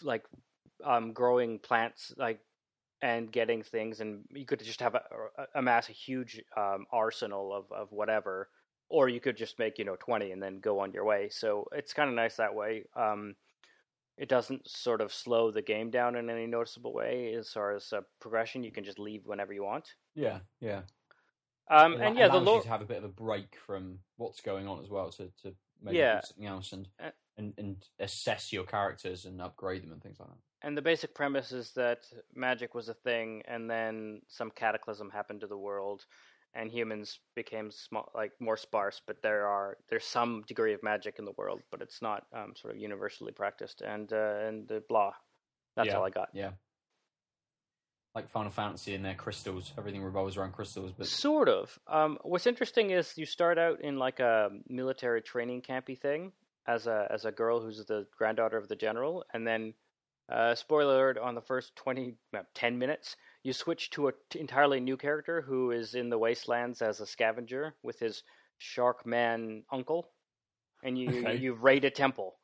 like 0.03 0.25
um, 0.83 1.13
growing 1.13 1.59
plants, 1.59 2.13
like 2.17 2.39
and 3.01 3.31
getting 3.31 3.63
things, 3.63 3.99
and 3.99 4.23
you 4.29 4.45
could 4.45 4.63
just 4.63 4.79
have 4.81 4.95
a, 4.95 5.01
a, 5.37 5.45
amass 5.59 5.89
a 5.89 5.93
huge 5.93 6.41
um, 6.55 6.85
arsenal 6.91 7.53
of 7.53 7.71
of 7.71 7.91
whatever, 7.91 8.49
or 8.89 9.09
you 9.09 9.19
could 9.19 9.37
just 9.37 9.57
make 9.59 9.79
you 9.79 9.85
know 9.85 9.95
twenty 9.99 10.31
and 10.31 10.41
then 10.41 10.59
go 10.59 10.79
on 10.79 10.91
your 10.93 11.05
way. 11.05 11.29
So 11.29 11.67
it's 11.71 11.93
kind 11.93 12.09
of 12.09 12.15
nice 12.15 12.35
that 12.37 12.53
way. 12.53 12.83
Um, 12.95 13.35
it 14.17 14.29
doesn't 14.29 14.69
sort 14.69 15.01
of 15.01 15.11
slow 15.13 15.49
the 15.49 15.61
game 15.63 15.89
down 15.89 16.15
in 16.15 16.29
any 16.29 16.45
noticeable 16.45 16.93
way 16.93 17.33
as 17.33 17.51
far 17.51 17.75
as 17.75 17.91
uh, 17.91 18.01
progression. 18.19 18.63
You 18.63 18.71
can 18.71 18.83
just 18.83 18.99
leave 18.99 19.25
whenever 19.25 19.51
you 19.53 19.63
want. 19.63 19.87
Yeah. 20.13 20.39
Yeah. 20.59 20.81
Um, 21.69 21.93
It 21.93 22.01
and 22.01 22.17
yeah, 22.17 22.27
the 22.27 22.37
lore. 22.39 22.61
to 22.61 22.67
have 22.69 22.81
a 22.81 22.85
bit 22.85 22.97
of 22.97 23.03
a 23.05 23.07
break 23.07 23.55
from 23.65 23.99
what's 24.17 24.41
going 24.41 24.67
on 24.67 24.79
as 24.83 24.89
well 24.89 25.09
to 25.11 25.31
to 25.41 25.55
maybe 25.81 25.97
Yeah. 25.97 26.19
do 26.19 26.27
something 26.27 26.45
else 26.45 26.71
and, 26.73 26.87
Uh, 26.99 27.11
and 27.37 27.53
and 27.57 27.83
assess 27.97 28.51
your 28.53 28.65
characters 28.65 29.25
and 29.25 29.41
upgrade 29.41 29.81
them 29.81 29.91
and 29.93 30.03
things 30.03 30.19
like 30.19 30.29
that. 30.29 30.37
And 30.63 30.77
the 30.77 30.81
basic 30.81 31.15
premise 31.15 31.51
is 31.51 31.71
that 31.71 31.99
magic 32.35 32.75
was 32.75 32.87
a 32.87 32.93
thing, 32.93 33.41
and 33.47 33.69
then 33.69 34.21
some 34.27 34.51
cataclysm 34.51 35.09
happened 35.09 35.41
to 35.41 35.47
the 35.47 35.57
world, 35.57 36.05
and 36.53 36.69
humans 36.69 37.19
became 37.35 37.71
small, 37.71 38.11
like 38.13 38.31
more 38.39 38.57
sparse. 38.57 39.01
But 39.07 39.23
there 39.23 39.47
are 39.47 39.77
there's 39.89 40.05
some 40.05 40.43
degree 40.47 40.73
of 40.73 40.83
magic 40.83 41.15
in 41.17 41.25
the 41.25 41.31
world, 41.37 41.61
but 41.71 41.81
it's 41.81 42.01
not 42.01 42.25
um, 42.33 42.53
sort 42.55 42.75
of 42.75 42.79
universally 42.79 43.31
practiced. 43.31 43.81
And 43.81 44.11
uh, 44.13 44.35
and 44.47 44.71
blah, 44.87 45.13
that's 45.75 45.87
Yeah. 45.87 45.97
all 45.97 46.05
I 46.05 46.11
got. 46.11 46.29
Yeah. 46.33 46.51
Like 48.13 48.29
Final 48.29 48.51
Fantasy 48.51 48.93
and 48.93 49.05
their 49.05 49.15
crystals, 49.15 49.73
everything 49.77 50.03
revolves 50.03 50.35
around 50.35 50.51
crystals. 50.51 50.91
But 50.95 51.07
Sort 51.07 51.47
of. 51.47 51.79
Um, 51.87 52.19
what's 52.23 52.45
interesting 52.45 52.91
is 52.91 53.17
you 53.17 53.25
start 53.25 53.57
out 53.57 53.79
in 53.81 53.97
like 53.97 54.19
a 54.19 54.49
military 54.67 55.21
training 55.21 55.61
campy 55.61 55.97
thing 55.97 56.33
as 56.67 56.87
a 56.87 57.07
as 57.09 57.25
a 57.25 57.31
girl 57.31 57.61
who's 57.61 57.83
the 57.85 58.05
granddaughter 58.15 58.57
of 58.57 58.67
the 58.67 58.75
general, 58.75 59.23
and 59.33 59.47
then 59.47 59.73
uh, 60.29 60.55
spoiler 60.55 60.95
alert 60.95 61.17
on 61.17 61.35
the 61.35 61.41
first 61.41 61.75
20, 61.75 62.17
no, 62.33 62.43
10 62.53 62.77
minutes, 62.79 63.15
you 63.43 63.53
switch 63.53 63.89
to 63.91 64.07
an 64.07 64.13
entirely 64.35 64.79
new 64.79 64.97
character 64.97 65.41
who 65.41 65.71
is 65.71 65.95
in 65.95 66.09
the 66.09 66.17
wastelands 66.19 66.81
as 66.81 66.99
a 66.99 67.05
scavenger 67.05 67.75
with 67.83 67.99
his 67.99 68.23
shark 68.57 69.05
man 69.05 69.63
uncle, 69.71 70.11
and 70.83 70.97
you 70.97 71.11
Okay. 71.17 71.35
you 71.35 71.53
raid 71.53 71.85
a 71.85 71.91
temple. 71.91 72.39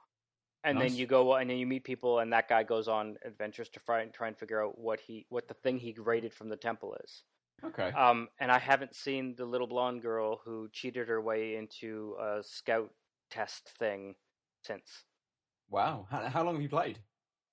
And 0.63 0.79
Nice. 0.79 0.91
then 0.91 0.95
you 0.97 1.07
go 1.07 1.35
and 1.35 1.49
then 1.49 1.57
you 1.57 1.65
meet 1.67 1.83
people, 1.83 2.19
and 2.19 2.33
that 2.33 2.49
guy 2.49 2.63
goes 2.63 2.87
on 2.87 3.17
adventures 3.23 3.69
to 3.69 3.79
try 3.79 4.01
and 4.01 4.13
try 4.13 4.27
and 4.27 4.37
figure 4.37 4.63
out 4.63 4.77
what 4.77 4.99
he 4.99 5.25
what 5.29 5.47
the 5.47 5.53
thing 5.55 5.79
he 5.79 5.93
raided 5.97 6.33
from 6.33 6.49
the 6.49 6.57
temple 6.57 6.95
is. 7.03 7.23
okay. 7.63 7.97
Um, 7.97 8.29
and 8.39 8.51
I 8.51 8.59
haven't 8.59 8.95
seen 8.95 9.35
the 9.35 9.45
little 9.45 9.67
blonde 9.67 10.01
girl 10.01 10.37
who 10.43 10.69
cheated 10.71 11.07
her 11.09 11.21
way 11.21 11.55
into 11.55 12.15
a 12.19 12.43
scout 12.43 12.93
test 13.31 13.69
thing 13.79 14.15
since. 14.63 15.05
wow. 15.69 16.07
How, 16.09 16.27
how 16.29 16.43
long 16.43 16.55
have 16.55 16.61
you 16.61 16.69
played? 16.69 16.99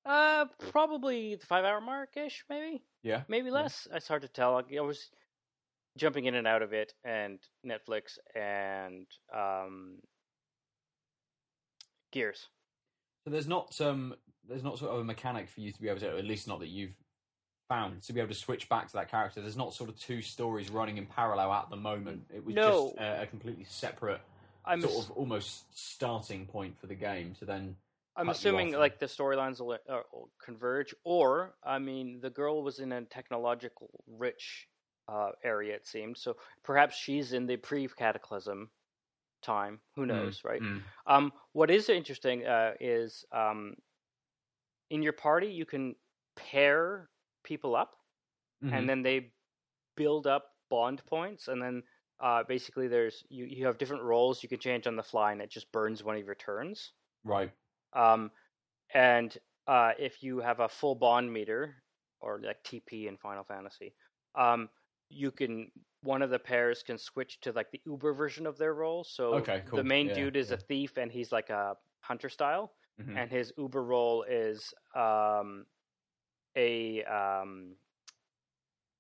Uh, 0.05 0.45
probably 0.71 1.35
the 1.37 1.47
five 1.47 1.65
hour 1.65 1.81
mark 1.81 2.17
ish, 2.17 2.45
maybe, 2.51 2.83
Yeah. 3.03 3.23
maybe 3.29 3.51
less. 3.51 3.89
It's 3.93 4.07
hard 4.09 4.23
to 4.23 4.29
tell. 4.29 4.57
I 4.57 4.81
was 4.81 5.11
jumping 5.97 6.27
in 6.27 6.35
and 6.35 6.47
out 6.47 6.63
of 6.63 6.73
it, 6.73 6.93
and 7.05 7.39
Netflix 7.67 8.19
and 8.35 9.07
um, 9.35 9.99
Gears. 12.13 12.49
So 13.25 13.31
there's 13.31 13.47
not 13.49 13.81
um 13.81 14.15
there's 14.47 14.63
not 14.63 14.79
sort 14.79 14.93
of 14.93 15.01
a 15.01 15.05
mechanic 15.05 15.49
for 15.49 15.61
you 15.61 15.73
to 15.73 15.81
be 15.81 15.89
able 15.89 16.01
to 16.01 16.19
at 16.19 16.25
least 16.25 16.47
not 16.47 16.61
that 16.61 16.69
you've 16.69 16.95
found 17.71 18.03
to 18.03 18.13
be 18.13 18.21
able 18.21 18.29
to 18.29 18.39
switch 18.39 18.69
back 18.69 18.87
to 18.89 18.93
that 18.93 19.11
character. 19.11 19.41
There's 19.41 19.57
not 19.57 19.73
sort 19.73 19.89
of 19.89 19.99
two 19.99 20.21
stories 20.21 20.69
running 20.69 20.99
in 20.99 21.07
parallel 21.07 21.51
at 21.55 21.71
the 21.71 21.77
moment. 21.77 22.27
It 22.35 22.45
was 22.45 22.55
No. 22.55 22.89
just 22.89 22.99
a, 22.99 23.23
a 23.23 23.27
completely 23.27 23.65
separate 23.65 24.21
I'm 24.67 24.83
sort 24.83 25.07
of 25.07 25.11
almost 25.13 25.65
starting 25.75 26.45
point 26.45 26.79
for 26.79 26.87
the 26.87 26.95
game 26.95 27.35
to 27.39 27.47
then 27.47 27.77
I'm 28.17 28.31
assuming 28.31 28.73
like 28.73 28.99
the 28.99 29.07
storylines 29.07 29.61
will, 29.61 29.73
uh, 29.89 30.03
will 30.13 30.33
converge, 30.41 30.95
or 31.05 31.57
I 31.65 31.79
mean, 31.79 32.21
the 32.21 32.31
girl 32.31 32.63
was 32.63 32.79
in 32.79 32.93
a 32.93 33.05
technological 33.05 34.05
rich 34.07 34.69
uh, 35.09 35.33
area. 35.43 35.75
It 35.75 35.87
seemed 35.87 36.17
so. 36.17 36.37
Perhaps 36.63 36.97
she's 36.97 37.33
in 37.33 37.47
the 37.47 37.57
pre-cataclysm 37.57 38.71
time. 39.43 39.81
Who 39.97 40.07
knows, 40.07 40.43
right? 40.45 40.63
Mm. 40.63 40.85
Um, 41.07 41.33
what 41.53 41.71
is 41.71 41.89
interesting 41.89 42.47
uh, 42.47 42.75
is 42.81 43.25
um, 43.33 43.77
in 44.91 45.03
your 45.03 45.13
party 45.13 45.49
you 45.49 45.67
can 45.67 45.95
pair 46.37 47.11
people 47.43 47.77
up, 47.77 47.97
Mhm. 48.63 48.73
and 48.75 48.89
then 48.89 49.03
they 49.03 49.35
build 49.97 50.27
up 50.27 50.57
bond 50.71 51.05
points, 51.07 51.49
and 51.49 51.63
then 51.63 51.85
uh, 52.21 52.45
basically 52.45 52.89
there's 52.89 53.25
you 53.31 53.47
you 53.47 53.67
have 53.67 53.79
different 53.79 54.05
roles 54.05 54.43
you 54.43 54.49
can 54.49 54.61
change 54.61 54.87
on 54.87 54.97
the 54.97 55.03
fly, 55.03 55.33
and 55.33 55.43
it 55.43 55.51
just 55.51 55.73
burns 55.73 56.05
one 56.05 56.17
of 56.17 56.27
your 56.27 56.37
turns. 56.37 56.95
right. 57.25 57.53
Um, 57.95 58.31
and 58.93 59.37
uh, 59.67 59.93
if 59.99 60.23
you 60.23 60.39
have 60.39 60.61
a 60.61 60.69
full 60.69 60.95
bond 60.95 61.33
meter, 61.33 61.77
or 62.21 62.41
like 62.43 62.63
TP 62.65 63.09
in 63.09 63.17
Final 63.17 63.45
Fantasy, 63.45 63.95
um, 64.35 64.69
you 65.09 65.31
can 65.31 65.71
one 66.03 66.23
of 66.23 66.31
the 66.31 66.39
pairs 66.39 66.83
can 66.83 66.99
switch 66.99 67.41
to 67.41 67.53
like 67.53 67.71
the 67.71 67.81
Uber 67.87 68.13
version 68.15 68.47
of 68.47 68.59
their 68.59 68.75
role. 68.75 69.05
So 69.05 69.35
Okay, 69.39 69.63
cool. 69.69 69.79
the 69.79 69.85
main 69.85 70.09
Yeah, 70.09 70.15
dude 70.15 70.37
is 70.37 70.51
yeah. 70.51 70.55
a 70.57 70.59
thief, 70.59 70.97
and 70.99 71.11
he's 71.11 71.33
like 71.33 71.51
a 71.51 71.77
hunter 72.01 72.29
style, 72.29 72.75
Mhm. 72.99 73.17
and 73.19 73.31
his 73.31 73.53
Uber 73.57 73.83
role 73.83 74.23
is 74.25 74.73
um, 74.95 75.67
a 76.57 77.05
um, 77.05 77.77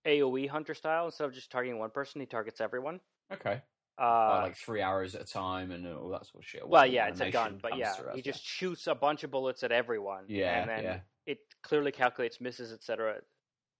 AOE 0.06 0.46
hunter 0.46 0.74
style. 0.74 1.06
Instead 1.06 1.24
of 1.26 1.34
just 1.34 1.50
targeting 1.50 1.78
one 1.78 1.90
person, 1.90 2.20
he 2.20 2.26
targets 2.26 2.60
everyone. 2.60 3.00
Okay. 3.30 3.62
Uh, 3.98 4.02
Uh, 4.02 4.40
like 4.42 4.56
three 4.56 4.82
hours 4.82 5.14
at 5.14 5.22
a 5.22 5.24
time 5.24 5.70
and 5.70 5.86
all 5.86 6.08
that 6.08 6.26
sort 6.26 6.42
of 6.42 6.48
shit. 6.48 6.68
well, 6.68 6.86
yeah, 6.86 7.06
it's 7.08 7.20
a 7.20 7.30
gun, 7.30 7.58
but 7.62 7.76
yeah, 7.78 7.94
he 8.12 8.20
us, 8.20 8.24
just 8.24 8.44
shoots 8.44 8.86
a 8.86 8.94
bunch 8.94 9.22
of 9.24 9.30
bullets 9.30 9.62
at 9.62 9.70
everyone. 9.72 10.24
Yeah, 10.28 10.60
and 10.60 10.70
then 10.70 10.82
yeah. 10.84 10.98
it 11.26 11.38
clearly 11.62 11.92
calculates 11.92 12.40
misses, 12.40 12.72
etc. 12.72 13.20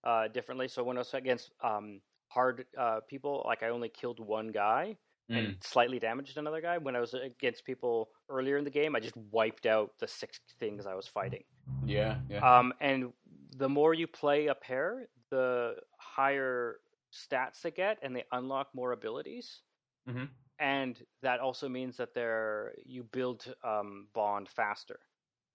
Uh, 0.05 0.29
differently. 0.29 0.69
So 0.69 0.85
when 0.85 0.97
I 0.97 1.01
was 1.01 1.15
against 1.15 1.51
um, 1.63 2.01
hard 2.29 2.67
uh, 2.79 3.01
people, 3.09 3.43
like 3.47 3.63
I 3.63 3.69
only 3.71 3.89
killed 3.89 4.21
one 4.21 4.49
guy 4.49 4.97
Mm. 5.31 5.39
and 5.39 5.57
slightly 5.63 5.99
damaged 5.99 6.37
another 6.37 6.61
guy. 6.61 6.77
When 6.77 6.95
I 6.95 7.01
was 7.01 7.15
against 7.15 7.65
people 7.65 8.11
earlier 8.29 8.59
in 8.59 8.65
the 8.65 8.71
game, 8.71 8.95
I 8.95 9.01
just 9.01 9.17
wiped 9.17 9.65
out 9.65 9.93
the 9.99 10.07
six 10.07 10.39
things 10.61 10.85
I 10.85 10.93
was 10.95 11.07
fighting. 11.09 11.45
Yeah, 11.87 12.19
yeah. 12.29 12.41
Um, 12.59 12.75
and 12.83 13.11
the 13.57 13.71
more 13.71 13.95
you 13.95 14.07
play 14.07 14.49
a 14.49 14.55
pair, 14.55 15.09
the 15.31 15.77
higher 15.97 16.77
stats 17.11 17.63
they 17.63 17.71
get, 17.71 17.97
and 18.03 18.15
they 18.15 18.25
unlock 18.33 18.69
more 18.75 18.93
abilities. 18.93 19.63
Mhm. 20.07 20.35
And 20.59 21.05
that 21.23 21.41
also 21.41 21.69
means 21.69 21.97
that 21.97 22.15
they're 22.15 22.75
you 22.85 23.03
build 23.05 23.55
um, 23.63 24.09
bond 24.13 24.49
faster. 24.49 25.01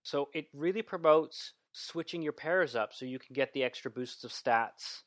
So 0.04 0.30
it 0.34 0.48
really 0.54 0.82
promotes 0.82 1.54
switching 1.72 2.22
your 2.22 2.34
pairs 2.34 2.76
up 2.76 2.94
so 2.94 3.06
you 3.06 3.20
can 3.20 3.34
get 3.34 3.54
the 3.54 3.64
extra 3.64 3.92
boosts 3.92 4.24
of 4.24 4.32
stats, 4.32 5.04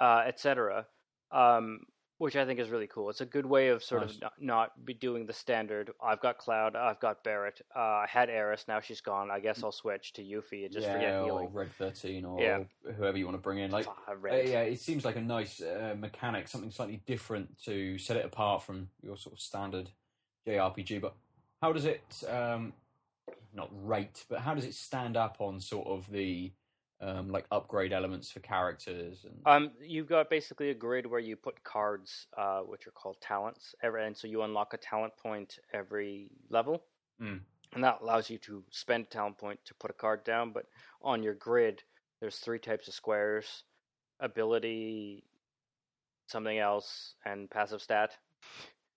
uh, 0.00 0.24
etc. 0.26 0.88
Um, 1.30 1.86
which 2.18 2.36
I 2.36 2.44
think 2.44 2.60
is 2.60 2.70
really 2.70 2.86
cool. 2.86 3.10
It's 3.10 3.20
a 3.20 3.26
good 3.26 3.44
way 3.44 3.68
of 3.68 3.82
sort 3.82 4.02
Nice. 4.02 4.14
of 4.16 4.20
not, 4.22 4.32
not 4.38 4.84
be 4.84 4.94
doing 4.94 5.26
the 5.26 5.32
standard. 5.32 5.90
I've 6.02 6.20
got 6.20 6.38
Cloud, 6.38 6.76
I've 6.76 7.00
got 7.00 7.24
Barrett, 7.24 7.60
uh, 7.74 7.78
I 7.78 8.06
had 8.08 8.30
Aeris, 8.30 8.66
now 8.68 8.80
she's 8.80 9.00
gone. 9.00 9.30
I 9.30 9.40
guess 9.40 9.62
I'll 9.64 9.72
switch 9.72 10.12
to 10.14 10.22
Yuffie 10.22 10.64
and 10.64 10.72
just 10.72 10.86
yeah, 10.86 10.92
forget 10.92 11.14
or 11.14 11.24
healing. 11.24 11.50
Red 11.52 11.72
Thirteen, 11.72 12.24
or 12.24 12.40
Yeah. 12.40 12.58
whoever 12.96 13.18
you 13.18 13.24
want 13.24 13.36
to 13.36 13.42
bring 13.42 13.58
in. 13.58 13.70
Like, 13.70 13.86
uh, 14.08 14.14
yeah, 14.30 14.62
it 14.62 14.80
seems 14.80 15.04
like 15.04 15.16
a 15.16 15.20
nice 15.20 15.60
uh, 15.60 15.96
mechanic, 15.98 16.46
something 16.46 16.70
slightly 16.70 17.02
different 17.06 17.58
to 17.64 17.98
set 17.98 18.16
it 18.16 18.24
apart 18.24 18.62
from 18.62 18.88
your 19.02 19.16
sort 19.16 19.34
of 19.34 19.40
standard 19.40 19.90
JRPG. 20.46 21.00
But 21.00 21.14
how 21.60 21.72
does 21.72 21.84
it, 21.84 22.22
um, 22.28 22.72
not 23.52 23.70
rate, 23.72 24.24
but 24.28 24.40
how 24.40 24.54
does 24.54 24.64
it 24.64 24.74
stand 24.74 25.16
up 25.16 25.36
on 25.40 25.58
sort 25.60 25.88
of 25.88 26.08
the 26.10 26.52
um, 27.00 27.30
like 27.30 27.46
upgrade 27.50 27.92
elements 27.92 28.30
for 28.30 28.40
characters? 28.40 29.24
And 29.24 29.46
Um, 29.46 29.72
you've 29.80 30.08
got 30.08 30.30
basically 30.30 30.70
a 30.70 30.74
grid 30.74 31.06
where 31.06 31.20
you 31.20 31.36
put 31.36 31.62
cards, 31.64 32.26
uh, 32.36 32.60
which 32.60 32.86
are 32.86 32.92
called 32.92 33.20
talents, 33.20 33.74
every, 33.82 34.06
and 34.06 34.16
so 34.16 34.26
you 34.26 34.42
unlock 34.42 34.72
a 34.74 34.78
talent 34.78 35.16
point 35.16 35.58
every 35.72 36.30
level, 36.48 36.84
Mm. 37.20 37.40
and 37.72 37.84
that 37.84 38.00
allows 38.00 38.30
you 38.30 38.38
to 38.38 38.64
spend 38.70 39.06
a 39.06 39.10
talent 39.10 39.38
point 39.38 39.60
to 39.64 39.74
put 39.74 39.90
a 39.90 39.94
card 39.94 40.24
down. 40.24 40.52
But 40.52 40.66
on 41.02 41.22
your 41.22 41.34
grid, 41.34 41.82
there's 42.20 42.38
three 42.38 42.58
types 42.58 42.88
of 42.88 42.94
squares: 42.94 43.64
ability, 44.20 45.24
something 46.26 46.58
else, 46.58 47.14
and 47.24 47.50
passive 47.50 47.82
stat. 47.82 48.16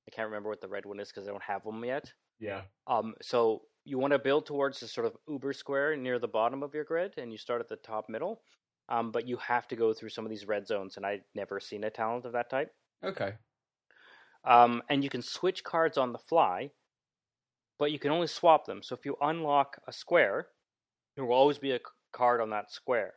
I 0.07 0.11
can't 0.11 0.27
remember 0.27 0.49
what 0.49 0.61
the 0.61 0.69
red 0.69 0.85
one 0.85 0.99
is 0.99 1.09
because 1.09 1.27
I 1.27 1.31
don't 1.31 1.43
have 1.43 1.63
them 1.63 1.83
yet. 1.83 2.13
yeah, 2.39 2.61
Um, 2.87 3.15
so 3.21 3.63
you 3.87 3.97
want 3.97 4.11
to 4.11 4.19
build 4.19 4.45
towards 4.45 4.81
the 4.81 4.87
sort 4.87 5.07
of 5.07 5.15
uber 5.29 5.53
square 5.53 5.95
near 5.95 6.19
the 6.19 6.27
bottom 6.27 6.61
of 6.61 6.73
your 6.73 6.83
grid, 6.83 7.13
and 7.17 7.31
you 7.31 7.37
start 7.37 7.61
at 7.61 7.69
the 7.69 7.77
top 7.77 8.09
middle. 8.09 8.41
Um, 8.89 9.11
but 9.11 9.27
you 9.27 9.37
have 9.37 9.67
to 9.69 9.75
go 9.75 9.93
through 9.93 10.09
some 10.09 10.25
of 10.25 10.29
these 10.29 10.45
red 10.45 10.67
zones, 10.67 10.97
and 10.97 11.05
I'd 11.05 11.23
never 11.35 11.59
seen 11.59 11.83
a 11.83 11.89
talent 11.89 12.25
of 12.25 12.33
that 12.33 12.49
type. 12.49 12.73
okay, 13.03 13.33
Um, 14.43 14.83
and 14.89 15.03
you 15.03 15.09
can 15.09 15.21
switch 15.21 15.63
cards 15.63 15.97
on 15.97 16.11
the 16.11 16.17
fly, 16.17 16.71
but 17.79 17.91
you 17.91 17.99
can 17.99 18.11
only 18.11 18.27
swap 18.27 18.65
them. 18.65 18.81
So 18.83 18.95
if 18.95 19.05
you 19.05 19.15
unlock 19.21 19.77
a 19.87 19.93
square, 19.93 20.47
there 21.15 21.25
will 21.25 21.35
always 21.35 21.57
be 21.57 21.71
a 21.71 21.79
card 22.11 22.41
on 22.41 22.49
that 22.51 22.71
square. 22.71 23.13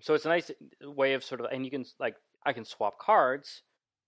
So 0.00 0.14
it's 0.14 0.24
a 0.24 0.28
nice 0.28 0.50
way 0.82 1.14
of 1.14 1.24
sort 1.24 1.40
of, 1.40 1.46
and 1.52 1.64
you 1.64 1.70
can 1.70 1.84
like 2.00 2.16
I 2.44 2.52
can 2.52 2.64
swap 2.64 2.98
cards, 2.98 3.62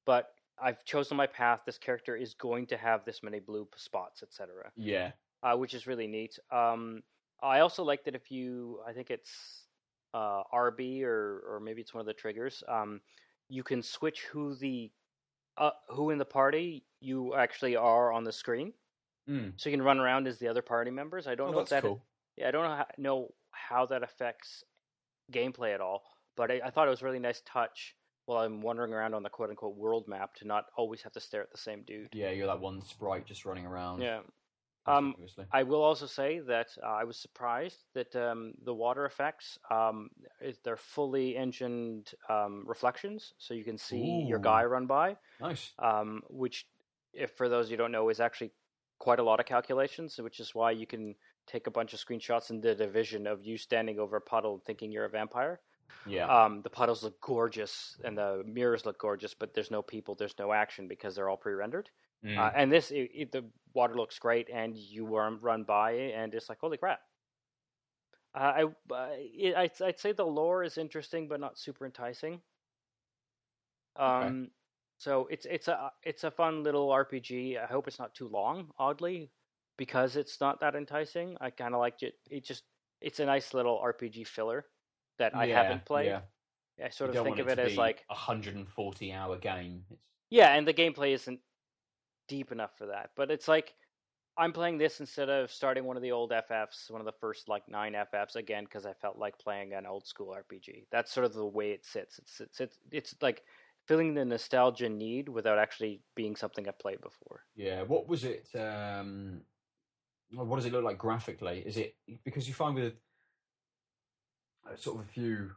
but 0.04 0.28
I've 0.60 0.84
chosen 0.84 1.16
my 1.16 1.26
path. 1.26 1.60
This 1.66 1.78
character 1.78 2.16
is 2.16 2.34
going 2.34 2.66
to 2.68 2.76
have 2.76 3.04
this 3.04 3.22
many 3.22 3.40
blue 3.40 3.68
spots, 3.76 4.22
etc 4.22 4.72
yeah, 4.76 5.12
uh, 5.42 5.56
which 5.56 5.74
is 5.74 5.86
really 5.86 6.06
neat. 6.06 6.38
Um, 6.50 7.02
I 7.42 7.60
also 7.60 7.84
like 7.84 8.04
that 8.04 8.14
if 8.14 8.30
you, 8.30 8.80
I 8.86 8.92
think 8.92 9.10
it's 9.10 9.66
uh, 10.14 10.42
RB 10.52 11.02
or 11.02 11.42
or 11.48 11.60
maybe 11.60 11.82
it's 11.82 11.92
one 11.92 12.00
of 12.00 12.06
the 12.06 12.14
triggers. 12.14 12.62
Um, 12.68 13.00
you 13.48 13.62
can 13.62 13.82
switch 13.82 14.24
who 14.32 14.54
the 14.54 14.90
uh, 15.58 15.70
who 15.88 16.10
in 16.10 16.18
the 16.18 16.24
party 16.24 16.84
you 17.00 17.34
actually 17.34 17.76
are 17.76 18.12
on 18.12 18.24
the 18.24 18.32
screen, 18.32 18.72
mm. 19.28 19.52
so 19.56 19.68
you 19.68 19.76
can 19.76 19.84
run 19.84 19.98
around 19.98 20.26
as 20.26 20.38
the 20.38 20.48
other 20.48 20.62
party 20.62 20.90
members. 20.90 21.26
I 21.26 21.34
don't 21.34 21.50
oh, 21.50 21.52
know 21.52 21.60
if 21.60 21.68
that 21.68 21.82
cool. 21.82 22.02
yeah, 22.36 22.48
I 22.48 22.50
don't 22.50 22.64
know 22.64 22.76
how, 22.76 22.86
know 22.98 23.28
how 23.50 23.86
that 23.86 24.02
affects 24.02 24.64
gameplay 25.32 25.74
at 25.74 25.80
all, 25.80 26.02
but 26.36 26.50
I, 26.50 26.60
I 26.64 26.70
thought 26.70 26.86
it 26.86 26.90
was 26.90 27.02
a 27.02 27.04
really 27.04 27.18
nice 27.18 27.42
touch 27.44 27.94
while 28.26 28.44
I'm 28.44 28.60
wandering 28.60 28.92
around 28.92 29.14
on 29.14 29.22
the 29.22 29.30
quote 29.30 29.50
unquote 29.50 29.76
world 29.76 30.08
map 30.08 30.34
to 30.36 30.46
not 30.46 30.66
always 30.76 31.02
have 31.02 31.12
to 31.12 31.20
stare 31.20 31.42
at 31.42 31.50
the 31.50 31.58
same 31.58 31.82
dude. 31.86 32.08
Yeah, 32.12 32.30
you're 32.30 32.46
that 32.46 32.60
one 32.60 32.82
sprite 32.82 33.26
just 33.26 33.44
running 33.44 33.66
around. 33.66 34.02
Yeah. 34.02 34.20
Um. 34.86 35.14
I 35.52 35.62
will 35.62 35.82
also 35.82 36.06
say 36.06 36.40
that 36.40 36.68
uh, 36.82 36.86
I 36.86 37.04
was 37.04 37.16
surprised 37.16 37.78
that 37.94 38.14
um, 38.16 38.54
the 38.64 38.74
water 38.74 39.04
effects 39.06 39.58
um, 39.70 40.10
is, 40.40 40.58
they're 40.64 40.76
fully 40.76 41.36
engined 41.36 42.12
um, 42.28 42.64
reflections, 42.66 43.34
so 43.38 43.54
you 43.54 43.64
can 43.64 43.78
see 43.78 44.24
your 44.28 44.38
guy 44.38 44.64
run 44.64 44.86
by. 44.86 45.16
nice. 45.40 45.72
Um, 45.78 46.22
which, 46.28 46.66
if 47.12 47.32
for 47.36 47.48
those 47.48 47.70
you 47.70 47.76
don't 47.76 47.92
know, 47.92 48.08
is 48.08 48.20
actually 48.20 48.52
quite 48.98 49.18
a 49.18 49.22
lot 49.22 49.40
of 49.40 49.46
calculations. 49.46 50.18
Which 50.18 50.40
is 50.40 50.54
why 50.54 50.70
you 50.70 50.86
can 50.86 51.14
take 51.46 51.66
a 51.66 51.70
bunch 51.70 51.92
of 51.94 52.00
screenshots 52.00 52.50
in 52.50 52.60
the 52.60 52.74
division 52.74 53.26
of 53.26 53.44
you 53.44 53.56
standing 53.56 53.98
over 53.98 54.16
a 54.16 54.20
puddle 54.20 54.60
thinking 54.66 54.90
you're 54.90 55.04
a 55.04 55.08
vampire. 55.08 55.60
Yeah, 56.04 56.26
Um, 56.26 56.62
the 56.62 56.70
puddles 56.70 57.02
look 57.02 57.20
gorgeous 57.20 57.96
and 58.04 58.16
the 58.18 58.42
mirrors 58.44 58.84
look 58.84 58.98
gorgeous, 58.98 59.34
but 59.34 59.54
there's 59.54 59.70
no 59.70 59.82
people, 59.82 60.14
there's 60.14 60.38
no 60.38 60.52
action 60.52 60.88
because 60.88 61.14
they're 61.14 61.28
all 61.28 61.36
pre-rendered. 61.36 61.90
Mm. 62.24 62.38
Uh, 62.38 62.52
and 62.54 62.72
this, 62.72 62.90
it, 62.90 63.10
it, 63.14 63.32
the 63.32 63.44
water 63.74 63.94
looks 63.94 64.18
great, 64.18 64.48
and 64.52 64.76
you 64.76 65.06
run 65.06 65.38
run 65.40 65.64
by, 65.64 65.92
and 65.92 66.34
it's 66.34 66.48
like 66.48 66.58
holy 66.60 66.76
crap. 66.76 67.00
Uh, 68.34 68.38
I, 68.38 68.62
uh, 68.94 69.08
it, 69.12 69.56
I'd, 69.56 69.82
I'd 69.82 69.98
say 69.98 70.12
the 70.12 70.26
lore 70.26 70.62
is 70.62 70.78
interesting, 70.78 71.28
but 71.28 71.40
not 71.40 71.58
super 71.58 71.86
enticing. 71.86 72.40
Um, 73.96 74.50
so 74.98 75.26
it's 75.30 75.46
it's 75.46 75.68
a 75.68 75.90
it's 76.02 76.24
a 76.24 76.30
fun 76.30 76.62
little 76.62 76.88
RPG. 76.88 77.62
I 77.62 77.66
hope 77.66 77.88
it's 77.88 77.98
not 77.98 78.14
too 78.14 78.28
long. 78.28 78.70
Oddly, 78.78 79.30
because 79.76 80.16
it's 80.16 80.40
not 80.40 80.60
that 80.60 80.74
enticing. 80.74 81.36
I 81.40 81.50
kind 81.50 81.74
of 81.74 81.80
liked 81.80 82.02
it. 82.02 82.14
It 82.30 82.44
just 82.44 82.64
it's 83.00 83.20
a 83.20 83.26
nice 83.26 83.54
little 83.54 83.80
RPG 83.84 84.26
filler 84.26 84.66
that 85.18 85.34
I 85.36 85.46
Yeah, 85.46 85.62
haven't 85.62 85.84
played. 85.84 86.06
Yeah. 86.06 86.20
I 86.84 86.90
sort 86.90 87.14
of 87.14 87.24
think 87.24 87.38
of 87.38 87.48
it 87.48 87.58
as 87.58 87.76
like 87.76 88.04
a 88.10 88.14
140 88.14 89.12
hour 89.12 89.38
game. 89.38 89.84
It's 89.90 90.02
yeah, 90.30 90.54
and 90.54 90.66
the 90.66 90.74
gameplay 90.74 91.12
isn't 91.14 91.40
deep 92.28 92.52
enough 92.52 92.76
for 92.76 92.86
that. 92.86 93.10
But 93.16 93.30
it's 93.30 93.48
like 93.48 93.74
I'm 94.38 94.52
playing 94.52 94.78
this 94.78 95.00
instead 95.00 95.30
of 95.30 95.50
starting 95.50 95.84
one 95.84 95.96
of 95.96 96.02
the 96.02 96.12
old 96.12 96.30
FFs, 96.30 96.90
one 96.90 97.00
of 97.00 97.06
the 97.06 97.12
first 97.20 97.48
like 97.48 97.68
nine 97.68 97.94
FFs 97.94 98.36
again, 98.36 98.64
because 98.64 98.84
I 98.84 98.92
felt 98.92 99.18
like 99.18 99.38
playing 99.38 99.72
an 99.72 99.86
old 99.86 100.06
school 100.06 100.36
RPG. 100.36 100.86
That's 100.90 101.12
sort 101.12 101.26
of 101.26 101.32
the 101.32 101.46
way 101.46 101.70
it 101.70 101.84
sits. 101.84 102.18
It's 102.18 102.40
it's 102.40 102.60
it's, 102.60 102.78
it's 102.92 103.14
like 103.22 103.42
filling 103.86 104.14
the 104.14 104.24
nostalgia 104.24 104.88
need 104.88 105.28
without 105.28 105.58
actually 105.58 106.00
being 106.14 106.36
something 106.36 106.68
I've 106.68 106.78
played 106.78 107.00
before. 107.00 107.44
Yeah, 107.54 107.82
what 107.82 108.08
was 108.08 108.24
it? 108.24 108.48
Um, 108.54 109.40
what 110.32 110.56
does 110.56 110.66
it 110.66 110.72
look 110.72 110.84
like 110.84 110.98
graphically? 110.98 111.62
Is 111.64 111.76
it 111.76 111.94
because 112.24 112.46
you 112.46 112.54
find 112.54 112.74
with 112.74 112.94
uh, 114.66 114.76
sort 114.76 114.96
of 114.98 115.04
a 115.06 115.08
few 115.08 115.52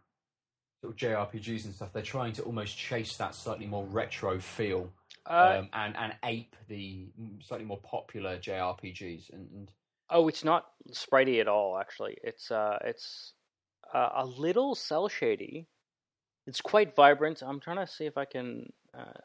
sort 0.82 0.94
of 0.94 0.98
JRPGs 0.98 1.66
and 1.66 1.74
stuff, 1.74 1.92
they're 1.94 2.02
trying 2.02 2.34
to 2.34 2.44
almost 2.44 2.78
chase 2.78 3.18
that 3.18 3.36
slightly 3.36 3.68
more 3.68 3.86
retro 3.86 4.40
feel 4.40 4.90
Uh, 5.30 5.60
um, 5.60 5.70
and 5.74 5.96
and 5.98 6.16
ape 6.24 6.56
the 6.68 7.08
slightly 7.42 7.66
more 7.66 7.80
popular 7.80 8.38
JRPGs. 8.38 9.34
And, 9.34 9.50
and 9.52 9.72
Oh, 10.10 10.28
it's 10.28 10.44
not 10.44 10.68
spritey 10.92 11.40
at 11.40 11.48
all. 11.48 11.78
Actually, 11.78 12.18
it's 12.24 12.50
uh, 12.50 12.80
it's 12.84 13.34
uh, 13.94 14.10
a 14.16 14.26
little 14.26 14.74
cell 14.74 15.08
shady. 15.08 15.68
It's 16.48 16.62
quite 16.62 16.96
vibrant. 16.96 17.44
I'm 17.46 17.60
trying 17.60 17.78
to 17.78 17.88
see 17.88 18.06
if 18.06 18.18
I 18.18 18.26
can 18.26 18.72
uh, 18.98 19.20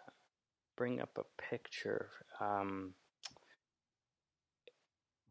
bring 0.77 1.01
up 1.01 1.17
a 1.17 1.43
picture. 1.43 2.11
Um, 2.39 2.93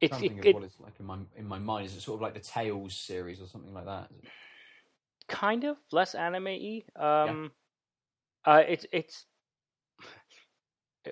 it's 0.02 0.18
trying 0.18 0.30
to 0.30 0.36
it, 0.36 0.40
of 0.40 0.46
it 0.46 0.56
what 0.56 0.64
it's 0.64 0.80
like 0.80 0.94
in 1.00 1.06
my 1.06 1.18
in 1.36 1.46
my 1.46 1.60
mind. 1.60 1.86
Is 1.86 1.96
it 1.96 2.02
sort 2.02 2.18
of 2.18 2.22
like 2.22 2.34
the 2.34 2.40
Tales 2.40 2.96
series 2.96 3.40
or 3.40 3.48
something 3.48 3.74
like 3.74 3.86
that? 3.86 4.10
Is 5.30 5.36
kind 5.36 5.64
of 5.64 5.78
less 5.92 6.16
anime-y. 6.16 6.84
Um, 6.96 7.52
uh, 8.46 8.64
it's 8.68 8.86
it's 8.92 9.26
uh, 11.08 11.12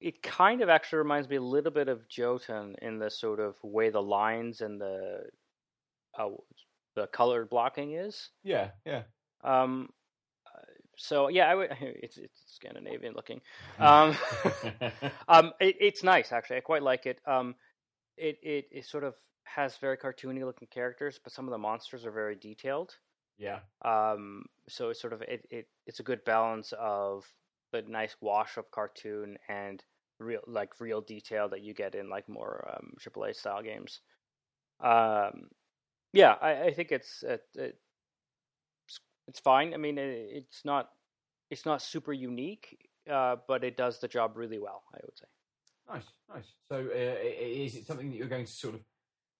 it 0.00 0.22
kind 0.22 0.62
of 0.62 0.68
actually 0.68 0.98
reminds 0.98 1.28
me 1.28 1.36
a 1.36 1.42
little 1.42 1.70
bit 1.70 1.88
of 1.88 2.08
Jotun 2.08 2.76
in 2.82 2.98
the 2.98 3.10
sort 3.10 3.40
of 3.40 3.56
way 3.62 3.90
the 3.90 4.02
lines 4.02 4.60
and 4.60 4.80
the 4.80 5.24
uh, 6.18 6.28
the 6.94 7.06
color 7.08 7.44
blocking 7.46 7.94
is. 7.94 8.30
Yeah, 8.42 8.70
yeah. 8.84 9.02
Um, 9.44 9.88
uh, 10.46 10.60
so 10.96 11.28
yeah, 11.28 11.46
I 11.48 11.54
would. 11.54 11.70
It's 11.80 12.18
it's 12.18 12.42
Scandinavian 12.46 13.14
looking. 13.14 13.40
Um, 13.78 14.16
um, 15.28 15.52
it, 15.60 15.76
it's 15.80 16.02
nice 16.02 16.32
actually. 16.32 16.58
I 16.58 16.60
quite 16.60 16.82
like 16.82 17.06
it. 17.06 17.20
Um, 17.26 17.54
it, 18.16 18.38
it 18.42 18.66
it 18.70 18.84
sort 18.84 19.04
of 19.04 19.14
has 19.54 19.76
very 19.76 19.96
cartoony 19.96 20.44
looking 20.44 20.68
characters, 20.68 21.20
but 21.22 21.32
some 21.32 21.46
of 21.46 21.50
the 21.50 21.58
monsters 21.58 22.06
are 22.06 22.10
very 22.10 22.36
detailed. 22.36 22.96
yeah, 23.38 23.60
Um, 23.84 24.44
so 24.68 24.90
it's 24.90 25.00
sort 25.00 25.12
of 25.12 25.22
it, 25.22 25.46
it 25.50 25.66
it's 25.86 26.00
a 26.00 26.04
good 26.04 26.24
balance 26.24 26.72
of 26.78 27.24
the 27.72 27.82
nice 27.82 28.16
wash 28.20 28.56
of 28.56 28.70
cartoon 28.70 29.36
and 29.48 29.82
real 30.18 30.40
like 30.46 30.80
real 30.80 31.00
detail 31.00 31.48
that 31.48 31.62
you 31.62 31.74
get 31.74 31.94
in 31.94 32.08
like 32.08 32.28
more 32.28 32.68
um, 32.74 32.94
AAA 33.00 33.34
style 33.34 33.62
games. 33.62 34.00
Um, 34.80 35.48
yeah, 36.12 36.34
I, 36.40 36.64
I 36.64 36.72
think 36.72 36.92
it's 36.92 37.22
it, 37.22 37.42
it, 37.54 37.78
it's 38.86 39.00
it's 39.28 39.40
fine. 39.40 39.74
I 39.74 39.76
mean, 39.76 39.98
it, 39.98 40.28
it's 40.32 40.64
not 40.64 40.90
it's 41.50 41.66
not 41.66 41.82
super 41.82 42.12
unique, 42.12 42.78
uh, 43.10 43.36
but 43.48 43.64
it 43.64 43.76
does 43.76 43.98
the 44.00 44.08
job 44.08 44.36
really 44.36 44.58
well. 44.58 44.82
I 44.94 44.98
would 45.02 45.18
say. 45.18 45.26
nice, 45.88 46.04
nice. 46.32 46.54
So, 46.68 46.76
uh, 46.76 47.16
is 47.40 47.74
it 47.76 47.86
something 47.86 48.10
that 48.10 48.16
you're 48.16 48.28
going 48.28 48.46
to 48.46 48.52
sort 48.52 48.74
of? 48.74 48.80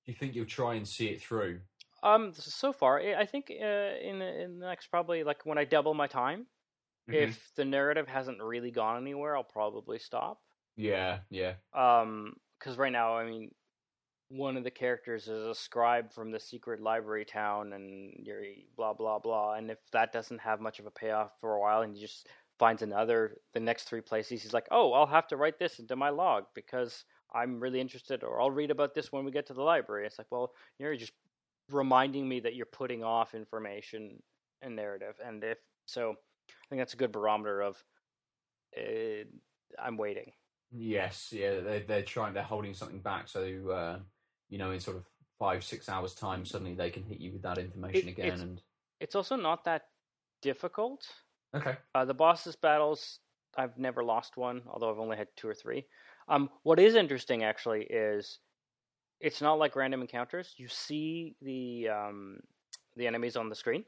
Do 0.05 0.13
you 0.13 0.17
think 0.17 0.35
you'll 0.37 0.47
try 0.47 0.75
and 0.75 0.87
see 0.87 1.09
it 1.09 1.21
through? 1.21 1.63
Um, 2.03 2.33
so 2.33 2.73
far, 2.73 3.01
I 3.01 3.15
I 3.23 3.27
think 3.27 3.51
uh, 3.51 3.55
in 3.55 4.21
in 4.23 4.59
the 4.59 4.67
next 4.67 4.89
probably 4.89 5.25
like 5.25 5.47
when 5.47 5.59
I 5.59 5.65
double 5.65 5.95
my 5.95 6.07
time, 6.07 6.49
Mhm. 7.07 7.37
if 7.37 7.53
the 7.57 7.65
narrative 7.65 8.09
hasn't 8.09 8.43
really 8.43 8.71
gone 8.73 9.01
anywhere, 9.03 9.37
I'll 9.37 9.45
probably 9.45 9.99
stop. 10.01 10.43
yeah, 10.77 11.23
yeah, 11.31 11.57
Um, 11.73 12.37
because 12.59 12.77
right 12.77 12.93
now, 12.93 13.17
I 13.17 13.25
mean, 13.25 13.55
one 14.29 14.57
of 14.57 14.65
the 14.65 14.71
characters 14.71 15.29
is 15.29 15.47
a 15.47 15.55
scribe 15.55 16.13
from 16.13 16.31
the 16.33 16.41
secret 16.41 16.81
library 16.81 17.25
town, 17.25 17.73
and 17.75 18.27
you're 18.27 18.45
blah 18.77 18.95
blah 18.95 19.19
blah. 19.21 19.55
And 19.55 19.71
if 19.71 19.81
that 19.93 20.13
doesn't 20.13 20.41
have 20.41 20.61
much 20.61 20.81
of 20.81 20.87
a 20.87 20.93
payoff 20.93 21.41
for 21.41 21.55
a 21.57 21.61
while, 21.61 21.83
and 21.83 21.97
he 21.97 22.03
just 22.03 22.29
finds 22.59 22.83
another, 22.83 23.39
the 23.55 23.61
next 23.61 23.85
three 23.85 24.03
places, 24.03 24.43
he's 24.43 24.55
like, 24.55 24.69
oh, 24.71 24.93
I'll 24.95 25.07
have 25.07 25.29
to 25.29 25.37
write 25.39 25.59
this 25.59 25.79
into 25.81 25.97
my 25.97 26.11
log 26.11 26.47
because 26.55 27.05
I'm 27.35 27.61
really 27.61 27.81
interested, 27.81 28.23
or 28.25 28.41
I'll 28.41 28.51
read 28.51 28.71
about 28.71 28.95
this 28.95 29.11
when 29.13 29.25
we 29.25 29.31
get 29.31 29.47
to 29.47 29.55
the 29.55 29.63
library. 29.63 30.07
It's 30.07 30.19
like, 30.19 30.27
well, 30.31 30.53
you're 30.79 30.97
just 30.97 31.13
reminding 31.71 32.29
me 32.29 32.41
that 32.41 32.55
you're 32.55 32.67
putting 32.67 33.03
off 33.03 33.35
information 33.35 34.23
and 34.61 34.77
narrative, 34.77 35.17
and 35.25 35.43
if 35.43 35.59
so, 35.87 36.11
I 36.49 36.53
think 36.69 36.81
that's 36.81 36.95
a 36.95 36.99
good 36.99 37.13
barometer 37.13 37.61
of. 37.63 37.83
Uh, 38.77 39.25
I'm 39.79 39.97
waiting. 39.97 40.33
yes, 40.71 41.33
yeah. 41.33 41.61
They're 41.61 41.81
they're 41.81 42.03
trying. 42.03 42.35
They're 42.35 42.43
holding 42.43 42.75
something 42.75 43.01
back, 43.01 43.29
so 43.29 43.41
uh, 43.71 43.99
you 44.49 44.59
know, 44.59 44.71
in 44.71 44.81
sort 44.81 44.97
of 44.97 45.05
five 45.39 45.65
six 45.65 45.89
hours 45.89 46.15
time, 46.15 46.45
suddenly 46.45 46.75
they 46.75 46.91
can 46.91 47.03
hit 47.03 47.19
you 47.19 47.33
with 47.33 47.43
that 47.43 47.59
information 47.59 48.09
It- 48.09 48.13
again. 48.13 48.27
it's- 48.27 48.41
And 48.41 48.63
It's 49.01 49.15
also 49.17 49.35
not 49.37 49.65
that 49.65 49.89
difficult. 50.43 51.07
okay, 51.55 51.77
Uh, 51.95 52.05
the 52.05 52.15
bosses 52.15 52.55
battles, 52.57 53.19
I've 53.57 53.77
never 53.79 54.05
lost 54.05 54.37
one, 54.37 54.63
although 54.69 54.91
I've 54.91 54.99
only 55.01 55.17
had 55.17 55.29
two 55.37 55.49
or 55.49 55.55
three. 55.55 55.89
Um, 56.33 56.49
what 56.63 56.81
is 56.81 56.95
interesting 56.95 57.45
actually 57.45 57.83
is 57.83 58.39
it's 59.21 59.43
not 59.43 59.59
like 59.59 59.77
random 59.77 60.01
encounters. 60.01 60.55
You 60.57 60.67
see 60.69 61.37
the 61.43 61.89
um, 61.91 62.39
the 62.97 63.07
enemies 63.07 63.37
on 63.37 63.51
the 63.51 63.55
screen, 63.55 63.85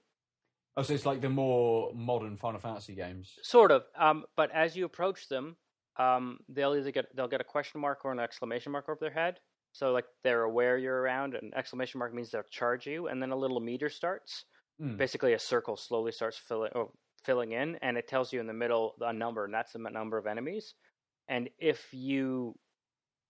oh, 0.76 0.82
so 0.82 0.92
it's 0.92 1.06
like 1.06 1.22
the 1.22 1.30
more 1.30 1.90
modern 1.94 2.36
Final 2.36 2.60
Fantasy 2.60 2.94
games. 2.94 3.32
sort 3.42 3.72
of. 3.72 3.84
Um, 3.98 4.24
but 4.36 4.50
as 4.52 4.76
you 4.76 4.84
approach 4.84 5.28
them, 5.28 5.56
um, 5.98 6.38
they'll 6.50 6.76
either 6.76 6.90
get 6.90 7.06
they'll 7.16 7.28
get 7.28 7.40
a 7.40 7.44
question 7.44 7.80
mark 7.80 8.04
or 8.04 8.12
an 8.12 8.20
exclamation 8.20 8.72
mark 8.72 8.90
over 8.90 8.98
their 9.00 9.10
head. 9.10 9.40
So 9.72 9.92
like 9.92 10.04
they're 10.22 10.42
aware 10.42 10.76
you're 10.76 11.00
around. 11.00 11.34
An 11.34 11.50
exclamation 11.56 11.98
mark 11.98 12.12
means 12.12 12.30
they'll 12.30 12.42
charge 12.50 12.86
you, 12.86 13.08
and 13.08 13.22
then 13.22 13.30
a 13.30 13.36
little 13.36 13.60
meter 13.60 13.88
starts. 13.88 14.44
Mm. 14.82 14.96
basically 14.96 15.34
a 15.34 15.38
circle 15.38 15.76
slowly 15.76 16.10
starts 16.10 16.36
filling 16.36 16.72
or 16.74 16.90
filling 17.24 17.52
in 17.52 17.76
and 17.80 17.96
it 17.96 18.08
tells 18.08 18.32
you 18.32 18.40
in 18.40 18.46
the 18.48 18.52
middle 18.52 18.96
a 19.02 19.12
number 19.12 19.44
and 19.44 19.54
that's 19.54 19.72
the 19.72 19.78
number 19.78 20.18
of 20.18 20.26
enemies 20.26 20.74
and 21.28 21.48
if 21.58 21.88
you 21.92 22.54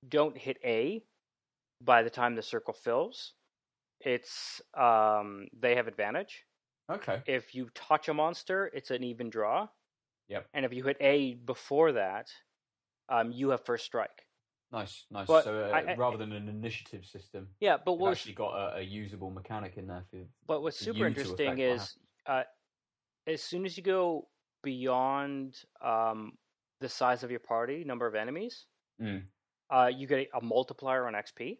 don't 0.09 0.37
hit 0.37 0.59
a 0.65 1.03
by 1.81 2.03
the 2.03 2.11
time 2.11 2.35
the 2.35 2.43
circle 2.43 2.75
fills 2.75 3.35
it's 4.01 4.61
um 4.75 5.47
they 5.59 5.75
have 5.77 5.89
advantage. 5.89 6.45
Okay, 6.91 7.23
if 7.27 7.55
you 7.55 7.71
touch 7.75 8.09
a 8.09 8.15
monster 8.15 8.71
it's 8.75 8.91
an 8.91 9.03
even 9.05 9.31
draw. 9.31 9.69
Yep. 10.29 10.49
and 10.55 10.65
if 10.65 10.73
you 10.73 10.83
hit 10.85 10.97
a 11.01 11.35
before 11.35 11.93
that 11.93 12.29
um 13.09 13.33
you 13.33 13.51
have 13.51 13.65
first 13.65 13.85
strike. 13.85 14.27
Nice, 14.73 15.07
nice. 15.11 15.27
But 15.29 15.45
so 15.45 15.57
uh, 15.57 15.69
I- 15.73 15.93
I- 15.93 15.97
rather 15.97 16.17
than 16.17 16.33
an 16.33 16.49
initiative 16.49 17.05
system, 17.07 17.49
yeah 17.61 17.77
but 17.85 17.93
We've 17.93 18.03
what 18.03 18.13
actually 18.13 18.35
got 18.35 18.55
a, 18.55 18.79
a 18.79 18.83
usable 18.83 19.31
mechanic 19.31 19.77
in 19.77 19.87
there 19.87 20.05
for 20.11 20.19
But 20.47 20.63
what's 20.63 20.77
super 20.79 21.07
interesting 21.07 21.59
is 21.59 21.97
uh, 22.27 22.43
as 23.27 23.43
soon 23.43 23.65
as 23.65 23.77
you 23.77 23.83
go 23.83 24.29
beyond 24.63 25.63
um, 25.81 26.33
the 26.81 26.89
size 26.89 27.23
of 27.23 27.31
your 27.31 27.41
party, 27.41 27.85
number 27.85 28.07
of 28.07 28.15
enemies, 28.15 28.67
Mm. 29.01 29.27
uh, 29.71 29.91
you 29.93 30.07
get 30.07 30.29
a, 30.33 30.41
multiplier 30.41 31.07
on 31.07 31.15
XP. 31.15 31.59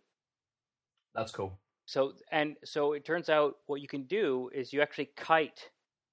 That's 1.15 1.33
cool. 1.33 1.59
So 1.87 2.15
and 2.31 2.57
so 2.65 2.93
it 2.93 3.05
turns 3.05 3.29
out 3.29 3.57
what 3.67 3.81
you 3.81 3.89
can 3.89 4.05
do 4.05 4.51
is 4.55 4.73
you 4.73 4.81
actually 4.81 5.11
kite 5.17 5.71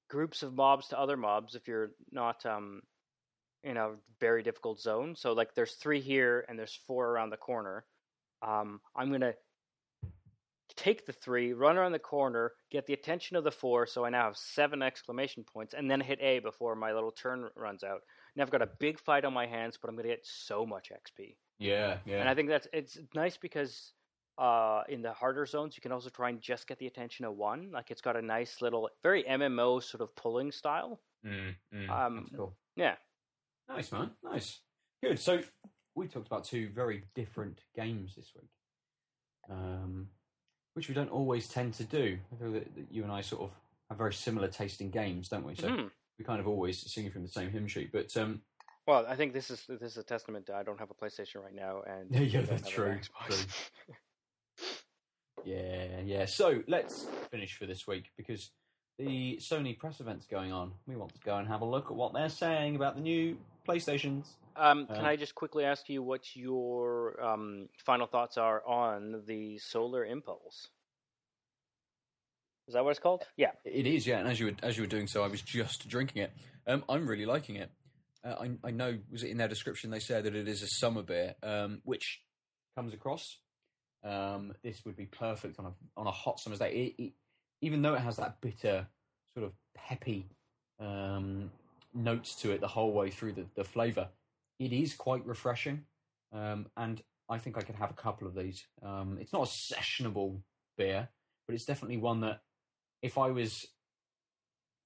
groups 0.10 0.44
of 0.44 0.54
mobs 0.54 0.88
to 0.90 1.00
other 1.00 1.16
mobs 1.16 1.56
if 1.56 1.68
you're 1.68 1.92
not 2.12 2.46
um, 2.46 2.82
in 3.64 3.78
a 3.78 3.92
very 4.20 4.44
difficult 4.44 4.80
zone. 4.82 5.16
So 5.16 5.34
like 5.34 5.54
there's 5.56 5.76
three 5.76 6.02
here 6.02 6.46
and 6.50 6.58
there's 6.58 6.80
four 6.88 7.10
around 7.10 7.30
the 7.30 7.38
corner. 7.38 7.86
Um, 8.42 8.82
I'm 8.96 9.12
gonna 9.12 9.34
take 10.76 11.06
the 11.06 11.14
three, 11.14 11.54
run 11.54 11.78
around 11.78 11.92
the 11.92 12.00
corner, 12.00 12.54
get 12.72 12.86
the 12.86 12.94
attention 12.94 13.38
of 13.38 13.44
the 13.44 13.52
four, 13.52 13.86
so 13.86 14.06
I 14.06 14.10
now 14.10 14.26
have 14.26 14.38
seven 14.38 14.82
exclamation 14.82 15.44
points, 15.44 15.74
and 15.74 15.90
then 15.90 16.00
hit 16.02 16.20
A 16.22 16.40
before 16.40 16.76
my 16.76 16.94
little 16.94 17.12
turn 17.12 17.50
runs 17.56 17.84
out. 17.84 18.02
And 18.36 18.42
I've 18.42 18.50
got 18.50 18.62
a 18.62 18.68
big 18.80 19.00
fight 19.00 19.26
on 19.26 19.34
my 19.34 19.46
hands, 19.46 19.78
but 19.80 19.90
I'm 19.90 19.96
gonna 19.96 20.08
get 20.08 20.26
so 20.26 20.66
much 20.66 20.92
XP. 20.92 21.36
Yeah, 21.60 22.00
yeah. 22.06 22.22
And 22.22 22.30
I 22.30 22.36
think 22.36 22.50
that's 22.50 22.68
it's 22.74 22.98
nice 23.14 23.38
because 23.38 23.94
uh, 24.38 24.84
in 24.88 25.02
the 25.02 25.12
harder 25.14 25.46
zones 25.46 25.76
you 25.76 25.82
can 25.82 25.92
also 25.92 26.10
try 26.10 26.30
and 26.30 26.42
just 26.42 26.68
get 26.68 26.80
the 26.80 26.88
attention 26.88 27.26
of 27.26 27.36
one. 27.36 27.72
Like 27.72 27.92
it's 27.92 28.02
got 28.02 28.16
a 28.16 28.22
nice 28.22 28.62
little, 28.62 28.90
very 29.04 29.24
MMO 29.24 29.84
sort 29.84 30.02
of 30.02 30.16
pulling 30.16 30.52
style. 30.52 31.02
Mm, 31.26 31.56
mm, 31.74 31.90
Um, 31.90 32.16
that's 32.16 32.36
cool. 32.36 32.58
Yeah. 32.76 32.96
Nice, 33.68 33.92
man. 33.92 34.12
Nice. 34.24 34.62
Good. 35.04 35.20
So 35.20 35.42
we 35.96 36.08
talked 36.08 36.28
about 36.28 36.46
two 36.46 36.70
very 36.70 37.04
different 37.14 37.60
games 37.76 38.16
this 38.16 38.34
week, 38.34 38.50
um, 39.50 40.10
which 40.74 40.88
we 40.88 40.96
don't 40.96 41.12
always 41.12 41.48
tend 41.48 41.74
to 41.76 41.84
do. 41.84 42.18
I 42.32 42.36
feel 42.38 42.52
that, 42.54 42.74
that 42.76 42.92
you 42.92 43.04
and 43.04 43.12
I 43.12 43.22
sort 43.22 43.44
of 43.44 43.52
have 43.90 43.98
very 43.98 44.14
similar 44.14 44.48
taste 44.48 44.82
in 44.82 44.90
games, 44.90 45.28
don't 45.30 45.46
we? 45.46 45.56
So 45.56 45.68
Mhm. 45.70 45.92
We 46.22 46.26
kind 46.26 46.40
of 46.40 46.48
always 46.48 46.80
sing 46.92 47.10
from 47.10 47.24
the 47.24 47.30
same 47.30 47.50
hymn 47.50 47.68
sheet. 47.68 47.92
But 47.92 48.16
um, 48.16 48.42
Well, 48.88 49.06
I 49.08 49.16
think 49.16 49.34
this 49.34 49.50
is 49.50 49.64
this 49.68 49.94
is 49.94 49.98
a 49.98 50.04
testament 50.04 50.46
to 50.48 50.56
I 50.56 50.64
don't 50.64 50.80
have 50.80 50.92
a 50.92 50.94
PlayStation 50.94 51.44
right 51.44 51.56
now, 51.56 51.82
and 51.86 52.12
Yeah, 52.16 52.22
yeah, 52.22 52.42
that's 52.42 52.64
an 52.64 52.70
true, 52.70 53.00
yeah, 55.46 56.02
yeah. 56.06 56.26
So 56.26 56.62
let's 56.68 57.08
finish 57.32 57.58
for 57.58 57.66
this 57.66 57.88
week 57.88 58.12
because 58.18 58.52
the 59.00 59.40
Sony 59.42 59.78
press 59.78 60.00
event's 60.00 60.28
going 60.28 60.52
on. 60.52 60.74
We 60.86 60.96
want 60.96 61.14
to 61.14 61.20
go 61.26 61.38
and 61.38 61.48
have 61.48 61.62
a 61.62 61.66
look 61.66 61.86
at 61.86 61.96
what 61.96 62.14
they're 62.14 62.30
saying 62.30 62.76
about 62.76 62.96
the 62.96 63.02
new 63.02 63.38
PlayStations. 63.68 64.28
um, 64.56 64.86
can 64.86 65.06
Uh, 65.06 65.10
I 65.10 65.16
just 65.16 65.34
quickly 65.34 65.66
ask 65.66 65.90
you 65.90 66.04
what 66.04 66.36
your 66.36 67.20
um, 67.24 67.68
final 67.84 68.06
thoughts 68.06 68.38
are 68.38 68.64
on 68.68 69.24
the 69.26 69.58
Solar 69.58 70.06
Impulse? 70.06 70.68
Is 72.72 72.76
that 72.76 72.86
what 72.86 72.92
it's 72.92 73.02
called? 73.02 73.26
Yeah. 73.36 73.52
It 73.66 73.86
is, 73.86 74.08
yeah. 74.08 74.20
And 74.20 74.30
as 74.30 74.40
you 74.40 74.46
were 74.46 74.54
as 74.64 74.78
you 74.78 74.84
were 74.84 74.88
doing 74.88 75.06
so, 75.06 75.26
I 75.26 75.28
was 75.28 75.42
just 75.42 75.90
drinking 75.90 76.22
it. 76.22 76.32
Um, 76.66 76.86
I'm 76.88 77.06
really 77.06 77.26
liking 77.26 77.58
it. 77.58 77.70
Uh, 78.24 78.36
I, 78.40 78.52
I 78.64 78.72
know 78.72 78.98
was 79.12 79.24
it 79.24 79.30
in 79.30 79.36
their 79.36 79.50
description 79.50 79.92
they 79.92 80.00
said 80.00 80.24
that 80.24 80.36
it 80.36 80.48
is 80.48 80.64
a 80.64 80.68
summer 80.68 81.02
beer, 81.02 81.36
um, 81.44 81.82
which 81.84 82.22
comes 82.78 82.94
across. 82.94 83.40
Um, 84.06 84.54
this 84.64 84.86
would 84.86 84.96
be 84.96 85.06
perfect 85.06 85.60
on 85.60 85.66
a 85.66 85.72
on 85.98 86.08
a 86.08 86.12
hot 86.12 86.40
summer's 86.40 86.60
day. 86.60 86.72
It, 86.98 87.04
it, 87.04 87.14
even 87.60 87.82
though 87.82 87.94
it 87.94 88.00
has 88.00 88.16
that 88.16 88.40
bitter 88.40 88.88
sort 89.34 89.48
of 89.48 89.52
peppy 89.76 90.30
um, 90.80 91.52
notes 91.94 92.36
to 92.36 92.52
it 92.52 92.62
the 92.62 92.70
whole 92.70 92.94
way 92.94 93.10
through 93.10 93.34
the, 93.34 93.48
the 93.56 93.66
flavour, 93.66 94.08
it 94.60 94.72
is 94.72 94.94
quite 94.94 95.26
refreshing. 95.26 95.84
Um, 96.32 96.68
and 96.78 97.02
I 97.28 97.38
think 97.38 97.58
I 97.58 97.64
could 97.64 97.76
have 97.76 97.92
a 97.92 97.96
couple 97.96 98.30
of 98.30 98.34
these. 98.34 98.66
Um, 98.82 99.18
it's 99.20 99.34
not 99.34 99.42
a 99.42 99.52
sessionable 99.52 100.40
beer, 100.78 101.10
but 101.46 101.56
it's 101.56 101.66
definitely 101.66 101.98
one 101.98 102.22
that 102.22 102.40
if 103.02 103.18
I 103.18 103.32
was 103.32 103.64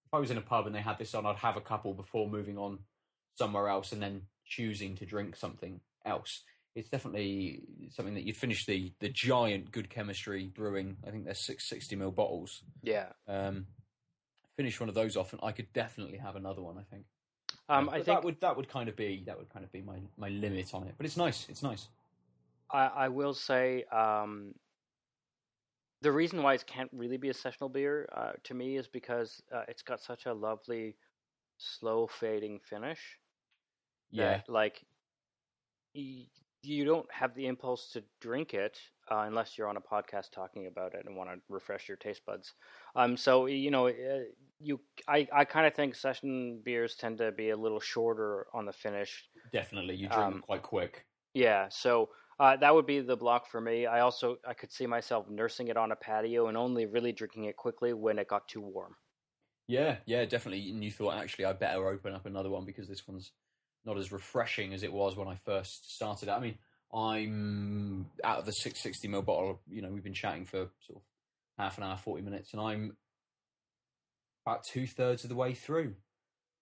if 0.06 0.14
I 0.14 0.20
was 0.20 0.32
in 0.32 0.38
a 0.38 0.42
pub 0.42 0.68
and 0.68 0.76
they 0.76 0.82
had 0.82 0.98
this 0.98 1.14
on, 1.14 1.26
I'd 1.26 1.38
have 1.38 1.58
a 1.58 1.62
couple 1.62 1.94
before 1.94 2.30
moving 2.30 2.58
on 2.58 2.80
somewhere 3.36 3.68
else 3.68 3.92
and 3.92 4.02
then 4.02 4.22
choosing 4.46 4.96
to 4.98 5.06
drink 5.06 5.36
something 5.36 5.80
else. 6.06 6.44
It's 6.76 6.90
definitely 6.90 7.62
something 7.90 8.16
that 8.16 8.24
you'd 8.24 8.38
finish 8.38 8.66
the 8.66 8.92
the 9.00 9.10
giant 9.10 9.72
good 9.72 9.90
chemistry 9.90 10.52
brewing. 10.54 10.98
I 11.08 11.12
think 11.12 11.26
they're 11.26 11.34
six 11.34 11.68
sixty 11.68 11.96
ml 11.96 12.14
bottles. 12.14 12.64
Yeah. 12.82 13.08
Um, 13.28 13.68
finish 14.58 14.80
one 14.80 14.90
of 14.90 14.96
those 14.96 15.16
off, 15.18 15.32
and 15.34 15.42
I 15.44 15.52
could 15.52 15.72
definitely 15.74 16.18
have 16.18 16.36
another 16.36 16.62
one. 16.62 16.78
I 16.78 16.84
think. 16.84 17.06
Um, 17.68 17.90
I 17.90 17.94
think 17.94 18.06
that 18.08 18.24
would 18.24 18.42
that 18.42 18.58
would 18.58 18.68
kind 18.68 18.90
of 18.90 18.96
be 18.96 19.24
that 19.26 19.38
would 19.38 19.50
kind 19.50 19.64
of 19.64 19.72
be 19.72 19.82
my 19.82 20.00
my 20.18 20.30
limit 20.30 20.74
on 20.74 20.84
it. 20.88 20.96
But 20.98 21.06
it's 21.06 21.18
nice. 21.18 21.48
It's 21.50 21.64
nice. 21.64 21.88
I, 22.72 22.86
I 22.88 23.08
will 23.10 23.34
say 23.34 23.86
um, 23.86 24.54
the 26.02 26.12
reason 26.12 26.44
why 26.44 26.54
it 26.54 26.66
can't 26.68 26.92
really 26.94 27.18
be 27.18 27.30
a 27.30 27.34
sessional 27.34 27.70
beer 27.70 28.08
uh, 28.12 28.34
to 28.44 28.54
me 28.54 28.78
is 28.78 28.88
because 28.88 29.42
uh, 29.52 29.64
it's 29.68 29.82
got 29.84 30.00
such 30.02 30.26
a 30.26 30.34
lovely, 30.34 30.98
slow 31.58 32.08
fading 32.08 32.60
finish. 32.60 33.20
Yeah. 34.12 34.42
that, 34.42 34.50
like 34.50 34.86
y- 35.94 36.28
you 36.64 36.84
don't 36.84 37.12
have 37.12 37.36
the 37.36 37.46
impulse 37.46 37.92
to 37.92 38.04
drink 38.20 38.54
it 38.54 38.80
uh, 39.12 39.20
unless 39.28 39.56
you're 39.58 39.68
on 39.68 39.78
a 39.78 39.82
podcast 39.82 40.32
talking 40.32 40.66
about 40.66 40.96
it 40.96 41.06
and 41.06 41.16
want 41.16 41.30
to 41.30 41.40
refresh 41.48 41.88
your 41.88 41.98
taste 41.98 42.26
buds. 42.26 42.56
Um, 42.96 43.16
so 43.18 43.46
you 43.46 43.70
know, 43.70 43.88
uh, 43.88 44.24
you 44.60 44.82
I 45.08 45.28
I 45.32 45.46
kind 45.46 45.68
of 45.68 45.76
think 45.76 45.96
session 45.96 46.62
beers 46.64 46.96
tend 46.96 47.20
to 47.20 47.32
be 47.32 47.50
a 47.52 47.58
little 47.58 47.80
shorter 47.80 48.48
on 48.54 48.66
the 48.66 48.74
finish. 48.74 49.30
Definitely. 49.52 49.96
You 49.96 50.08
drink 50.08 50.30
Um, 50.30 50.34
them 50.34 50.42
quite 50.42 50.62
quick. 50.62 51.08
Yeah, 51.34 51.70
so 51.70 52.12
uh, 52.40 52.58
that 52.58 52.74
would 52.74 52.86
be 52.86 53.00
the 53.00 53.16
block 53.16 53.48
for 53.48 53.62
me. 53.62 53.86
I 53.86 54.02
also 54.02 54.38
I 54.48 54.54
could 54.54 54.72
see 54.72 54.88
myself 54.88 55.30
nursing 55.30 55.70
it 55.70 55.78
on 55.78 55.92
a 55.92 55.96
patio 55.96 56.48
and 56.48 56.58
only 56.58 56.86
really 56.86 57.12
drinking 57.12 57.46
it 57.46 57.56
quickly 57.56 57.94
when 57.94 58.20
it 58.20 58.28
got 58.28 58.48
too 58.48 58.62
warm. 58.62 58.96
Yeah, 59.68 59.98
yeah, 60.06 60.26
definitely. 60.26 60.70
And 60.70 60.84
you 60.84 60.92
thought 60.92 61.18
actually 61.18 61.46
I 61.46 61.54
better 61.54 61.88
open 61.88 62.14
up 62.14 62.26
another 62.26 62.50
one 62.50 62.66
because 62.66 62.88
this 62.88 63.08
one's 63.08 63.32
not 63.86 63.98
as 63.98 64.12
refreshing 64.12 64.74
as 64.74 64.84
it 64.84 64.92
was 64.92 65.16
when 65.16 65.28
I 65.28 65.36
first 65.46 65.94
started. 65.96 66.30
I 66.30 66.40
mean, 66.40 66.58
I'm 66.94 68.08
out 68.24 68.40
of 68.40 68.46
the 68.46 68.52
660 68.52 69.08
ml 69.08 69.26
bottle. 69.26 69.62
You 69.70 69.82
know, 69.82 69.90
we've 69.90 70.04
been 70.04 70.14
chatting 70.14 70.46
for 70.46 70.70
sort 70.86 70.98
of 70.98 71.02
half 71.58 71.78
an 71.78 71.84
hour, 71.84 71.98
forty 71.98 72.24
minutes, 72.24 72.54
and 72.54 72.62
I'm 72.62 72.98
about 74.46 74.64
two 74.64 74.86
thirds 74.88 75.24
of 75.24 75.30
the 75.30 75.36
way 75.36 75.54
through. 75.54 75.96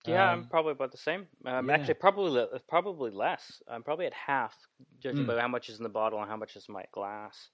Yeah, 0.06 0.30
I'm 0.32 0.40
Um, 0.40 0.46
probably 0.50 0.74
about 0.74 0.92
the 0.92 0.98
same. 0.98 1.28
Um, 1.46 1.70
yeah. 1.70 1.76
Actually, 1.76 1.94
probably 1.96 2.46
probably 2.68 3.12
less. 3.12 3.62
I'm 3.68 3.84
probably 3.84 4.06
at 4.06 4.14
half, 4.14 4.56
judging 5.00 5.24
Mm. 5.24 5.28
by 5.28 5.40
how 5.40 5.48
much 5.48 5.70
is 5.70 5.78
in 5.78 5.84
the 5.84 5.90
bottle 5.90 6.20
and 6.20 6.30
how 6.30 6.36
much 6.38 6.56
is 6.56 6.66
in 6.68 6.74
my 6.74 6.86
glass. 6.92 7.50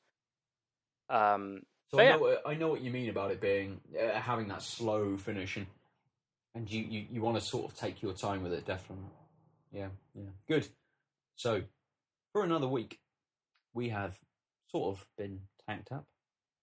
Um, 1.09 1.61
So 1.91 1.99
I 1.99 2.03
yeah. 2.03 2.09
know, 2.11 2.19
what- 2.19 2.47
I 2.47 2.53
know 2.55 2.67
what 2.69 2.81
you 2.81 2.91
mean 2.91 3.09
about 3.09 3.31
it 3.31 3.41
being 3.41 3.81
uh, 3.99 4.19
having 4.19 4.47
that 4.49 4.61
slow 4.61 5.17
finish, 5.17 5.57
and, 5.57 5.67
and 6.55 6.69
you, 6.69 6.81
you, 6.83 7.07
you 7.11 7.21
want 7.21 7.37
to 7.37 7.41
sort 7.41 7.71
of 7.71 7.77
take 7.77 8.01
your 8.01 8.13
time 8.13 8.43
with 8.43 8.53
it, 8.53 8.65
definitely. 8.65 9.09
Yeah, 9.71 9.89
yeah, 10.13 10.29
good. 10.47 10.67
So 11.35 11.63
for 12.31 12.43
another 12.43 12.67
week, 12.67 12.99
we 13.73 13.89
have 13.89 14.19
sort 14.69 14.97
of 14.97 15.07
been 15.17 15.47
tanked 15.67 15.91
up, 15.91 16.05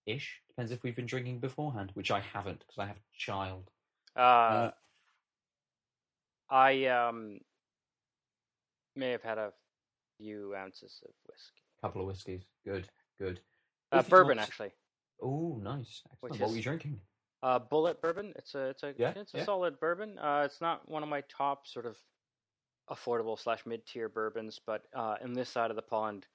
ish. 0.07 0.43
Depends 0.49 0.71
if 0.71 0.83
we've 0.85 0.95
been 0.97 1.07
drinking 1.07 1.41
beforehand, 1.41 1.91
which 1.95 2.11
I 2.13 2.21
haven't 2.21 2.61
because 2.61 2.79
I 2.79 2.87
have 2.87 2.97
a 2.97 3.17
child. 3.17 3.71
uh, 4.17 4.21
Uh, 4.21 4.71
I 6.51 6.87
um 6.87 7.39
may 8.95 9.11
have 9.11 9.23
had 9.23 9.39
a 9.39 9.53
few 10.19 10.55
ounces 10.55 11.01
of 11.05 11.13
whiskey, 11.27 11.63
couple 11.83 12.01
of 12.03 12.07
whiskeys. 12.07 12.43
good, 12.65 12.89
good. 13.19 13.41
uh, 13.93 14.03
bourbon 14.03 14.37
not- 14.37 14.47
actually. 14.49 14.73
Oh, 15.23 15.59
nice. 15.63 16.03
Excellent. 16.13 16.41
What 16.41 16.51
were 16.51 16.57
you 16.57 16.63
drinking? 16.63 17.01
Uh, 17.43 17.59
Bulleit 17.59 18.01
bourbon. 18.03 18.33
It's 18.37 18.55
a 18.55 18.69
it's 18.69 18.83
a 18.83 18.95
Yeah, 18.99 19.13
it's 19.17 19.35
a 19.35 19.39
yeah. 19.39 19.45
solid 19.45 19.79
bourbon. 19.81 20.19
Uh, 20.19 20.43
it's 20.45 20.61
not 20.61 20.89
one 20.89 21.03
of 21.03 21.09
my 21.09 21.23
top 21.23 21.67
sort 21.67 21.87
of 21.87 21.97
affordable 22.91 23.39
slash 23.39 23.65
mid 23.67 23.87
tier 23.87 24.09
bourbons, 24.09 24.61
but 24.67 24.83
uh, 24.95 25.17
in 25.23 25.33
this 25.33 25.49
side 25.49 25.71
of 25.71 25.77
the 25.77 25.83
pond, 25.83 26.27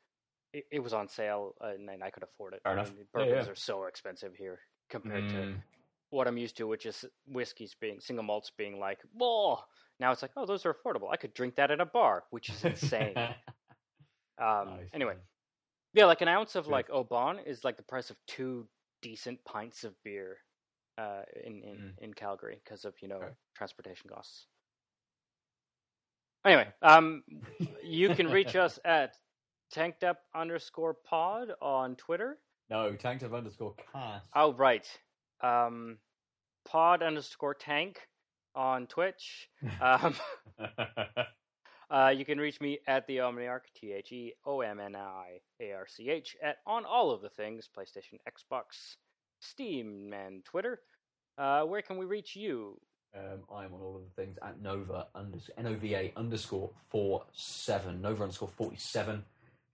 it, 0.54 0.66
it 0.72 0.80
was 0.80 0.94
on 0.94 1.08
sale 1.08 1.56
uh, 1.64 1.68
and, 1.70 1.90
and 1.90 2.04
I 2.04 2.10
could 2.10 2.24
afford 2.24 2.54
it. 2.54 2.62
Fair 2.64 2.72
I 2.74 2.76
enough. 2.76 2.94
mean, 2.94 3.06
bourbons 3.14 3.46
yeah. 3.46 3.52
are 3.52 3.56
so 3.56 3.86
expensive 3.86 4.36
here 4.36 4.60
compared 4.90 5.30
to 5.30 5.36
Mm, 5.36 5.56
what 6.10 6.28
I'm 6.28 6.38
used 6.38 6.58
to, 6.58 6.68
which 6.68 6.86
is 6.86 7.06
whiskeys 7.28 7.76
being 7.80 8.00
single 8.00 8.24
malts 8.24 8.52
being 8.58 8.80
like, 8.80 9.00
whoa. 9.14 9.60
Now 10.02 10.12
it's 10.12 10.24
like, 10.24 10.32
oh, 10.36 10.48
those 10.48 10.66
are 10.66 10.74
affordable. 10.74 11.10
I 11.12 11.16
could 11.16 11.34
drink 11.36 11.56
that 11.58 11.70
at 11.70 11.80
a 11.80 11.86
bar, 11.86 12.24
which 12.32 12.50
is 12.50 12.66
insane. 12.66 13.14
um, 14.42 14.68
nice, 14.70 14.90
anyway, 14.96 15.14
yeah, 15.94 16.06
like 16.06 16.22
an 16.22 16.28
ounce 16.28 16.56
of 16.56 16.66
Good. 16.66 16.72
like 16.72 16.90
Oban 16.90 17.38
is 17.46 17.64
like 17.64 17.78
the 17.78 17.84
price 17.84 18.10
of 18.10 18.18
two 18.28 18.68
decent 19.04 19.44
pints 19.46 19.84
of 19.84 19.94
beer 20.04 20.40
uh, 20.98 21.22
in 21.46 21.62
in, 21.64 21.76
Mm. 21.78 22.00
in 22.00 22.14
Calgary 22.16 22.60
because 22.64 22.84
of 22.84 22.96
you 23.02 23.08
know 23.08 23.18
Okay. 23.18 23.34
transportation 23.56 24.10
costs. 24.10 24.48
Anyway, 26.44 26.68
um, 26.82 27.24
you 27.84 28.16
can 28.16 28.28
reach 28.28 28.56
us 28.56 28.80
at 28.86 29.16
tanked 29.72 30.04
up 30.04 30.18
underscore 30.34 30.96
pod 30.96 31.50
on 31.62 31.96
Twitter. 31.96 32.40
No, 32.72 32.92
tanked 32.96 33.24
up 33.24 33.34
underscore 33.34 33.76
cast. 33.94 34.28
Oh 34.36 34.54
right, 34.54 34.88
um, 35.42 36.00
pod 36.66 37.04
underscore 37.04 37.54
tank 37.54 38.00
on 38.56 38.88
Twitch. 38.88 39.50
Um, 39.82 40.16
Uh, 41.90 42.08
you 42.08 42.24
can 42.24 42.38
reach 42.38 42.62
me 42.62 42.80
at 42.88 43.06
the 43.06 43.18
Omniarch, 43.18 43.64
T 43.76 43.92
H 43.92 44.14
E 44.14 44.32
O 44.46 44.62
M 44.62 44.80
N 44.80 44.96
I 44.96 45.40
A 45.60 45.74
R 45.74 45.86
C 45.90 46.10
H, 46.10 46.38
at 46.42 46.60
on 46.66 46.86
all 46.86 47.12
of 47.12 47.22
the 47.22 47.28
things 47.28 47.68
PlayStation, 47.78 48.18
Xbox, 48.26 48.96
Steam, 49.42 50.14
and 50.14 50.46
Twitter. 50.46 50.80
Uh, 51.38 51.64
where 51.64 51.82
can 51.82 51.98
we 51.98 52.06
reach 52.06 52.34
you? 52.34 52.80
Um, 53.14 53.42
I 53.54 53.66
am 53.66 53.74
on 53.74 53.82
all 53.82 53.98
of 53.98 54.04
the 54.04 54.22
things 54.22 54.38
at 54.42 54.62
Nova 54.62 55.08
unders- 55.14 55.50
N 55.58 55.68
O 55.68 55.74
V 55.74 55.94
A 55.96 56.14
underscore 56.16 56.70
four 56.90 57.26
seven 57.34 58.02
Nova 58.02 58.24
underscore 58.24 58.48
forty 58.56 58.78
seven. 58.78 59.26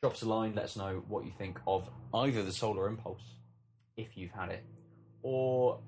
Drop 0.01 0.13
us 0.13 0.23
a 0.23 0.27
line. 0.27 0.55
Let 0.55 0.65
us 0.65 0.75
know 0.75 1.03
what 1.07 1.23
you 1.23 1.31
think 1.37 1.59
of 1.67 1.87
either 2.15 2.41
the 2.41 2.51
Solar 2.51 2.87
Impulse, 2.87 3.35
if 3.95 4.17
you've 4.17 4.31
had 4.31 4.49
it, 4.49 4.65
or 5.21 5.81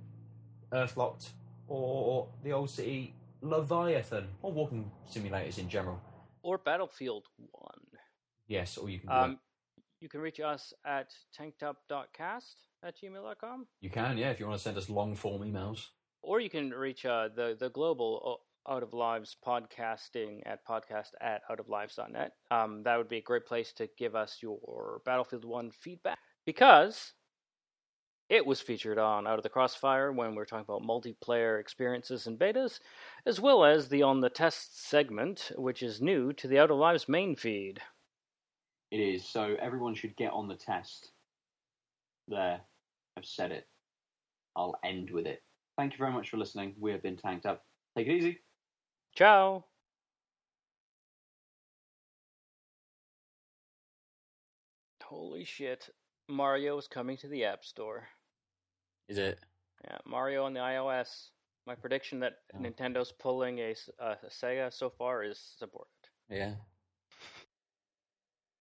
Earthlocked, 0.71 1.29
or 1.69 2.27
the 2.43 2.51
Old 2.51 2.69
City 2.69 3.13
Leviathan, 3.41 4.27
or 4.41 4.51
walking 4.51 4.91
simulators 5.09 5.57
in 5.57 5.69
general. 5.69 6.01
Or 6.41 6.57
Battlefield 6.57 7.25
1. 7.37 7.71
Yes, 8.47 8.77
or 8.77 8.89
you 8.89 8.99
can. 8.99 9.09
Um, 9.11 9.39
you 10.01 10.09
can 10.09 10.21
reach 10.21 10.39
us 10.39 10.73
at 10.85 11.11
tankedup.cast 11.37 12.55
at 12.83 12.95
gmail.com. 12.97 13.67
you 13.81 13.89
can, 13.89 14.17
yeah, 14.17 14.29
if 14.29 14.39
you 14.39 14.47
want 14.47 14.57
to 14.57 14.63
send 14.63 14.77
us 14.77 14.89
long 14.89 15.15
form 15.15 15.41
emails. 15.41 15.87
Or 16.21 16.39
you 16.39 16.49
can 16.49 16.71
reach 16.71 17.05
uh, 17.05 17.29
the, 17.35 17.57
the 17.59 17.69
global 17.69 18.39
uh, 18.67 18.71
Out 18.73 18.83
of 18.83 18.93
Lives 18.93 19.35
podcasting 19.45 20.41
at 20.45 20.65
podcast 20.65 21.09
at 21.21 21.41
outoflives.net. 21.49 22.31
Um, 22.51 22.83
that 22.83 22.97
would 22.97 23.09
be 23.09 23.17
a 23.17 23.21
great 23.21 23.45
place 23.45 23.73
to 23.73 23.89
give 23.97 24.15
us 24.15 24.37
your 24.41 25.01
Battlefield 25.05 25.45
1 25.45 25.71
feedback 25.71 26.17
because 26.45 27.13
it 28.29 28.45
was 28.45 28.61
featured 28.61 28.99
on 28.99 29.25
Out 29.25 29.39
of 29.39 29.43
the 29.43 29.49
Crossfire 29.49 30.11
when 30.11 30.31
we 30.31 30.37
were 30.37 30.45
talking 30.45 30.65
about 30.67 30.87
multiplayer 30.87 31.59
experiences 31.59 32.27
and 32.27 32.37
betas, 32.37 32.79
as 33.25 33.41
well 33.41 33.65
as 33.65 33.89
the 33.89 34.03
On 34.03 34.19
the 34.19 34.29
Test 34.29 34.87
segment, 34.87 35.51
which 35.55 35.81
is 35.81 36.01
new 36.01 36.31
to 36.33 36.47
the 36.47 36.59
Out 36.59 36.69
of 36.69 36.77
Lives 36.77 37.09
main 37.09 37.35
feed. 37.35 37.81
It 38.91 38.97
is. 38.97 39.27
So 39.27 39.55
everyone 39.59 39.95
should 39.95 40.15
get 40.15 40.31
on 40.31 40.47
the 40.47 40.55
test. 40.55 41.11
There. 42.27 42.61
I've 43.17 43.25
said 43.25 43.51
it. 43.51 43.67
I'll 44.55 44.79
end 44.83 45.09
with 45.09 45.25
it. 45.25 45.41
Thank 45.77 45.93
you 45.93 45.97
very 45.97 46.11
much 46.11 46.29
for 46.29 46.37
listening. 46.37 46.75
We 46.79 46.91
have 46.91 47.01
been 47.01 47.17
tanked 47.17 47.45
up. 47.45 47.65
Take 47.97 48.07
it 48.07 48.13
easy. 48.13 48.39
Ciao! 49.15 49.65
Holy 55.03 55.43
shit. 55.43 55.89
Mario 56.27 56.77
is 56.77 56.87
coming 56.87 57.17
to 57.17 57.27
the 57.27 57.43
App 57.43 57.65
Store. 57.65 58.07
Is 59.09 59.17
it? 59.17 59.39
Yeah, 59.83 59.97
Mario 60.05 60.45
on 60.45 60.53
the 60.53 60.59
iOS. 60.59 61.29
My 61.65 61.75
prediction 61.75 62.19
that 62.21 62.33
Oh. 62.53 62.59
Nintendo's 62.59 63.11
pulling 63.11 63.59
a, 63.59 63.75
a 63.99 64.15
Sega 64.29 64.71
so 64.73 64.89
far 64.89 65.23
is 65.23 65.39
supported. 65.57 65.89
Yeah. 66.29 66.55